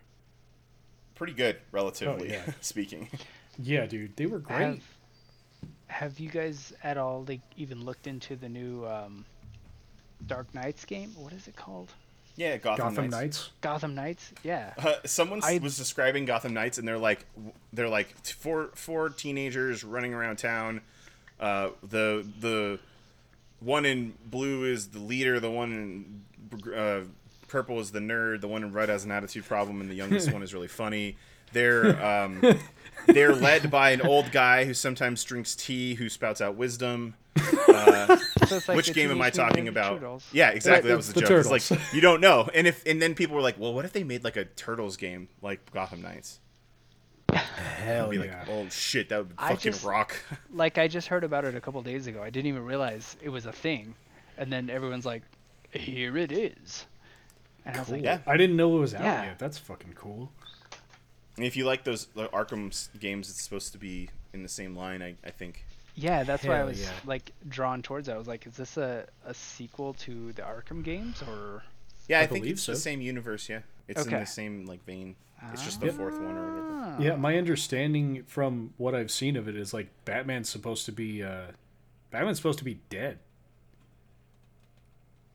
pretty 1.14 1.32
good 1.32 1.56
relatively 1.72 2.30
yeah. 2.30 2.44
speaking. 2.60 3.08
Yeah, 3.58 3.86
dude, 3.86 4.16
they 4.16 4.26
were 4.26 4.38
great. 4.38 4.60
Have, 4.60 4.82
have 5.88 6.20
you 6.20 6.30
guys 6.30 6.72
at 6.82 6.96
all 6.96 7.24
like 7.26 7.40
even 7.56 7.84
looked 7.84 8.06
into 8.06 8.36
the 8.36 8.48
new 8.48 8.86
um, 8.86 9.24
Dark 10.26 10.54
Knights 10.54 10.84
game? 10.84 11.10
What 11.16 11.32
is 11.32 11.46
it 11.48 11.56
called? 11.56 11.90
Yeah, 12.36 12.56
Gotham, 12.56 12.84
Gotham 12.88 13.04
Knights. 13.10 13.12
Knights. 13.20 13.50
Gotham 13.60 13.94
Knights? 13.96 14.32
Yeah. 14.44 14.72
Uh, 14.78 14.94
someone 15.04 15.40
I- 15.42 15.58
was 15.62 15.76
describing 15.76 16.24
Gotham 16.24 16.54
Knights, 16.54 16.78
and 16.78 16.86
they're 16.86 16.98
like, 16.98 17.24
they're 17.72 17.88
like 17.88 18.14
four 18.24 18.70
four 18.74 19.08
teenagers 19.10 19.82
running 19.82 20.14
around 20.14 20.36
town. 20.36 20.80
Uh, 21.40 21.70
the 21.82 22.26
the 22.40 22.78
one 23.60 23.84
in 23.84 24.14
blue 24.24 24.64
is 24.64 24.88
the 24.88 25.00
leader. 25.00 25.40
The 25.40 25.50
one 25.50 25.72
in 26.62 26.72
uh, 26.72 27.00
purple 27.48 27.80
is 27.80 27.90
the 27.90 27.98
nerd. 28.00 28.40
The 28.40 28.48
one 28.48 28.62
in 28.62 28.72
red 28.72 28.88
has 28.88 29.04
an 29.04 29.10
attitude 29.10 29.44
problem, 29.44 29.80
and 29.80 29.90
the 29.90 29.94
youngest 29.96 30.32
one 30.32 30.42
is 30.44 30.54
really 30.54 30.68
funny. 30.68 31.16
They're 31.52 32.04
um, 32.04 32.40
they're 33.06 33.34
led 33.34 33.68
by 33.70 33.90
an 33.90 34.02
old 34.02 34.30
guy 34.30 34.64
who 34.64 34.74
sometimes 34.74 35.24
drinks 35.24 35.56
tea, 35.56 35.94
who 35.94 36.08
spouts 36.08 36.40
out 36.40 36.54
wisdom. 36.54 37.14
Uh, 37.68 38.16
So 38.48 38.60
like 38.68 38.76
which 38.76 38.92
game 38.94 39.10
am 39.10 39.20
I 39.22 39.30
talking 39.30 39.68
about? 39.68 39.94
Turtles. 40.00 40.26
Yeah, 40.32 40.50
exactly. 40.50 40.88
Yeah, 40.88 40.92
that 40.94 40.96
was 40.96 41.08
it's 41.08 41.14
the, 41.14 41.20
the 41.22 41.26
joke. 41.42 41.52
It's 41.52 41.70
like 41.70 41.80
you 41.94 42.00
don't 42.00 42.20
know, 42.20 42.48
and 42.54 42.66
if 42.66 42.84
and 42.86 43.00
then 43.00 43.14
people 43.14 43.36
were 43.36 43.42
like, 43.42 43.58
"Well, 43.58 43.72
what 43.74 43.84
if 43.84 43.92
they 43.92 44.04
made 44.04 44.24
like 44.24 44.36
a 44.36 44.44
Turtles 44.44 44.96
game 44.96 45.28
like 45.42 45.72
Gotham 45.72 46.02
Knights?" 46.02 46.40
Hell 47.32 48.08
be 48.08 48.16
yeah! 48.16 48.22
like, 48.22 48.48
"Oh 48.48 48.68
shit, 48.70 49.08
that 49.10 49.18
would 49.18 49.34
I 49.38 49.50
fucking 49.50 49.72
just- 49.72 49.84
rock." 49.84 50.16
Like 50.52 50.78
I 50.78 50.88
just 50.88 51.08
heard 51.08 51.24
about 51.24 51.44
it 51.44 51.54
a 51.54 51.60
couple 51.60 51.80
days 51.82 52.06
ago. 52.06 52.22
I 52.22 52.30
didn't 52.30 52.46
even 52.46 52.64
realize 52.64 53.16
it 53.22 53.28
was 53.28 53.46
a 53.46 53.52
thing, 53.52 53.94
and 54.38 54.52
then 54.52 54.70
everyone's 54.70 55.04
like, 55.06 55.22
"Here 55.70 56.16
it 56.16 56.32
is," 56.32 56.86
and 57.66 57.76
I 57.76 57.80
was 57.80 57.90
like, 57.90 58.02
Yeah. 58.02 58.18
I 58.26 58.36
didn't 58.38 58.56
know 58.56 58.76
it 58.76 58.80
was 58.80 58.94
out 58.94 59.02
Yeah. 59.04 59.24
yet. 59.24 59.38
That's 59.38 59.58
fucking 59.58 59.92
cool. 59.94 60.32
And 61.36 61.44
if 61.44 61.56
you 61.56 61.64
like 61.66 61.84
those 61.84 62.06
the 62.06 62.28
Arkham 62.28 62.88
games, 62.98 63.28
it's 63.28 63.42
supposed 63.42 63.72
to 63.72 63.78
be 63.78 64.08
in 64.32 64.42
the 64.42 64.48
same 64.48 64.74
line. 64.74 65.02
I, 65.02 65.14
I 65.24 65.30
think. 65.30 65.64
"Yeah." 65.98 66.22
That's 66.24 66.44
why 66.44 66.60
I 66.60 66.64
was 66.64 66.80
yeah. 66.80 66.90
like 67.06 67.32
drawn 67.48 67.82
towards 67.82 68.08
it. 68.08 68.12
I 68.12 68.18
was 68.18 68.28
like, 68.28 68.46
"Is 68.46 68.56
this 68.56 68.76
a, 68.76 69.06
a 69.24 69.34
sequel 69.34 69.94
to 69.94 70.32
the 70.32 70.42
Arkham 70.42 70.82
games 70.82 71.22
or?" 71.22 71.62
Yeah, 72.08 72.20
I, 72.20 72.22
I 72.22 72.26
think 72.26 72.42
believe 72.42 72.54
it's 72.54 72.62
so. 72.62 72.72
the 72.72 72.78
same 72.78 73.00
universe. 73.00 73.48
Yeah, 73.48 73.60
it's 73.86 74.04
in 74.04 74.10
the 74.10 74.24
same 74.24 74.64
like 74.66 74.84
vein. 74.84 75.14
It's 75.52 75.62
just 75.64 75.78
the 75.80 75.86
Yep. 75.86 75.94
fourth 75.96 76.14
one 76.18 76.36
or 76.36 76.48
whatever. 76.50 76.68
Ah. 76.72 76.96
Yeah, 76.98 77.16
my 77.16 77.36
understanding 77.38 78.24
from 78.26 78.74
what 78.76 78.94
I've 78.94 79.10
seen 79.10 79.36
of 79.36 79.46
it 79.46 79.54
is 79.56 79.72
like 79.72 79.88
Batman's 80.04 80.48
supposed 80.48 80.84
to 80.86 80.92
be 80.92 81.22
uh 81.22 81.52
Batman's 82.10 82.38
supposed 82.38 82.58
to 82.58 82.64
be 82.64 82.80
dead. 82.90 83.18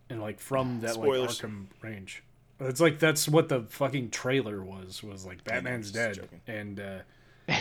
And 0.10 0.22
like 0.22 0.40
from 0.40 0.82
that 0.82 0.96
Spoilers. 0.96 1.42
like 1.44 1.52
Arkham 1.52 1.66
range. 1.82 2.24
It's 2.60 2.82
like 2.82 3.00
that's 3.00 3.28
what 3.30 3.50
the 3.50 3.62
fucking 3.70 4.10
trailer 4.10 4.62
was 4.62 5.02
was 5.04 5.26
like 5.26 5.44
Batman's 5.44 5.92
dead 5.92 6.16
joking. 6.16 6.42
and 6.48 6.80
uh 6.80 7.00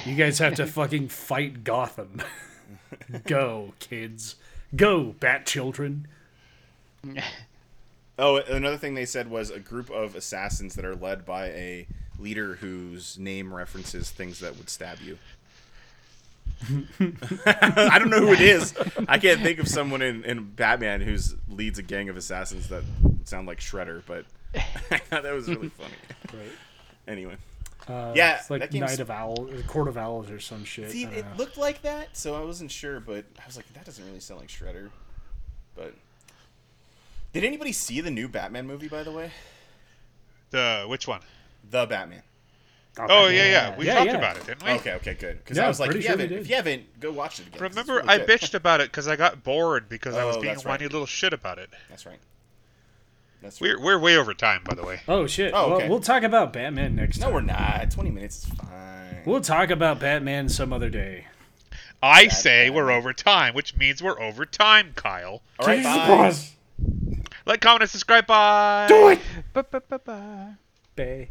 you 0.04 0.14
guys 0.16 0.38
have 0.38 0.54
to 0.56 0.66
fucking 0.78 1.08
fight 1.08 1.64
Gotham. 1.64 2.22
Go, 3.26 3.74
kids. 3.78 4.36
Go, 4.74 5.14
bat 5.18 5.46
children. 5.46 6.06
Oh, 8.18 8.36
another 8.36 8.76
thing 8.76 8.94
they 8.94 9.06
said 9.06 9.30
was 9.30 9.50
a 9.50 9.58
group 9.58 9.90
of 9.90 10.14
assassins 10.14 10.74
that 10.74 10.84
are 10.84 10.94
led 10.94 11.24
by 11.24 11.46
a 11.46 11.86
leader 12.18 12.56
whose 12.56 13.18
name 13.18 13.52
references 13.52 14.10
things 14.10 14.38
that 14.40 14.56
would 14.58 14.68
stab 14.68 14.98
you. 15.00 15.18
I 17.46 17.98
don't 17.98 18.10
know 18.10 18.20
who 18.20 18.32
it 18.32 18.40
is. 18.40 18.74
I 19.08 19.18
can't 19.18 19.40
think 19.40 19.58
of 19.58 19.66
someone 19.66 20.02
in, 20.02 20.24
in 20.24 20.44
Batman 20.44 21.00
who 21.00 21.16
leads 21.48 21.78
a 21.78 21.82
gang 21.82 22.08
of 22.10 22.16
assassins 22.16 22.68
that 22.68 22.84
sound 23.24 23.48
like 23.48 23.58
Shredder, 23.58 24.02
but 24.06 24.24
I 24.54 24.98
thought 24.98 25.22
that 25.22 25.32
was 25.32 25.48
really 25.48 25.70
funny. 25.70 25.94
Right. 26.32 26.52
Anyway, 27.08 27.36
Uh, 27.88 28.12
Yeah, 28.14 28.38
it's 28.38 28.48
like 28.50 28.60
that 28.60 28.70
game's- 28.70 28.92
Night 28.92 29.00
of 29.00 29.10
Owl, 29.10 29.48
Court 29.66 29.88
of 29.88 29.96
Owls 29.98 30.30
or 30.30 30.38
some 30.40 30.64
shit. 30.64 30.90
see, 30.90 31.04
it 31.04 31.24
know. 31.24 31.32
looked 31.36 31.56
like 31.56 31.82
that, 31.82 32.16
so 32.16 32.34
I 32.34 32.44
wasn't 32.44 32.70
sure, 32.70 33.00
but 33.00 33.24
I 33.40 33.46
was 33.46 33.56
like, 33.56 33.72
that 33.74 33.84
doesn't 33.84 34.04
really 34.06 34.20
sound 34.20 34.40
like 34.40 34.48
Shredder. 34.50 34.90
But 35.74 35.94
did 37.32 37.44
anybody 37.44 37.72
see 37.72 38.00
the 38.00 38.10
new 38.10 38.28
Batman 38.28 38.66
movie? 38.66 38.88
By 38.88 39.02
the 39.02 39.10
way, 39.12 39.30
The 40.50 40.84
which 40.86 41.08
one? 41.08 41.20
the 41.68 41.86
Batman. 41.86 42.22
Oh 42.98 43.28
yeah, 43.28 43.46
yeah. 43.46 43.76
We 43.78 43.86
Yeah, 43.86 43.94
talked 43.94 44.06
yeah. 44.10 44.16
about 44.18 44.36
it, 44.36 44.46
didn't 44.46 44.62
we? 44.64 44.70
Okay, 44.72 44.92
okay, 44.94 45.14
good. 45.14 45.38
Because 45.38 45.56
Yeah, 45.56 45.64
I 45.64 45.68
was 45.68 45.80
like, 45.80 45.90
if 45.90 45.96
you, 45.96 46.02
sure 46.02 46.16
we 46.16 46.22
haven't, 46.24 46.38
if 46.38 46.48
you 46.50 46.54
haven't, 46.56 47.00
go 47.00 47.10
watch 47.10 47.40
it 47.40 47.46
again. 47.46 47.62
Remember, 47.62 47.94
really 47.96 48.08
I 48.08 48.18
good. 48.18 48.28
bitched 48.28 48.52
about 48.54 48.82
it 48.82 48.90
because 48.90 49.08
I 49.08 49.16
got 49.16 49.42
bored 49.42 49.88
because 49.88 50.14
I 50.14 50.24
was 50.26 50.36
Oh, 50.36 50.40
being 50.42 50.52
a 50.52 50.54
that's 50.56 50.66
right. 50.66 50.78
whiny 50.78 50.88
little 50.88 51.06
shit 51.06 51.32
about 51.32 51.58
it. 51.58 51.70
That's 51.88 52.04
right. 52.04 52.18
That's. 53.42 53.60
We're 53.60 53.80
we're 53.80 53.98
way 53.98 54.16
over 54.16 54.32
time, 54.34 54.62
by 54.64 54.74
the 54.74 54.84
way. 54.84 55.00
Oh 55.08 55.26
shit. 55.26 55.52
Oh, 55.54 55.76
well, 55.78 55.88
we'll 55.88 56.00
talk 56.00 56.22
about 56.22 56.52
Batman 56.52 56.94
next 56.96 57.18
No, 57.18 57.26
time. 57.26 57.34
we're 57.34 57.40
not. 57.42 57.90
Twenty 57.90 58.10
minutes 58.10 58.44
is 58.46 58.54
fine. 58.54 59.22
We'll 59.26 59.40
talk 59.40 59.70
about 59.70 60.00
Batman 60.00 60.48
some 60.48 60.72
other 60.72 60.88
day. 60.90 61.26
I 62.02 62.24
Bad 62.24 62.32
say 62.32 62.70
we're 62.70 62.90
over 62.90 63.12
time, 63.12 63.54
which 63.54 63.76
means 63.76 64.02
we're 64.02 64.20
over 64.20 64.44
time, 64.44 64.92
Kyle. 64.96 65.42
All 65.58 65.66
right, 65.66 65.76
Jesus 65.76 65.94
bye. 65.96 66.06
Christ. 66.06 66.54
Like, 67.46 67.60
comment, 67.60 67.82
and 67.82 67.90
subscribe. 67.90 68.26
Bye. 68.26 68.86
Do 68.88 69.08
it. 69.08 69.20
Ba-ba-ba-ba. 69.52 70.58
Bay. 70.96 71.30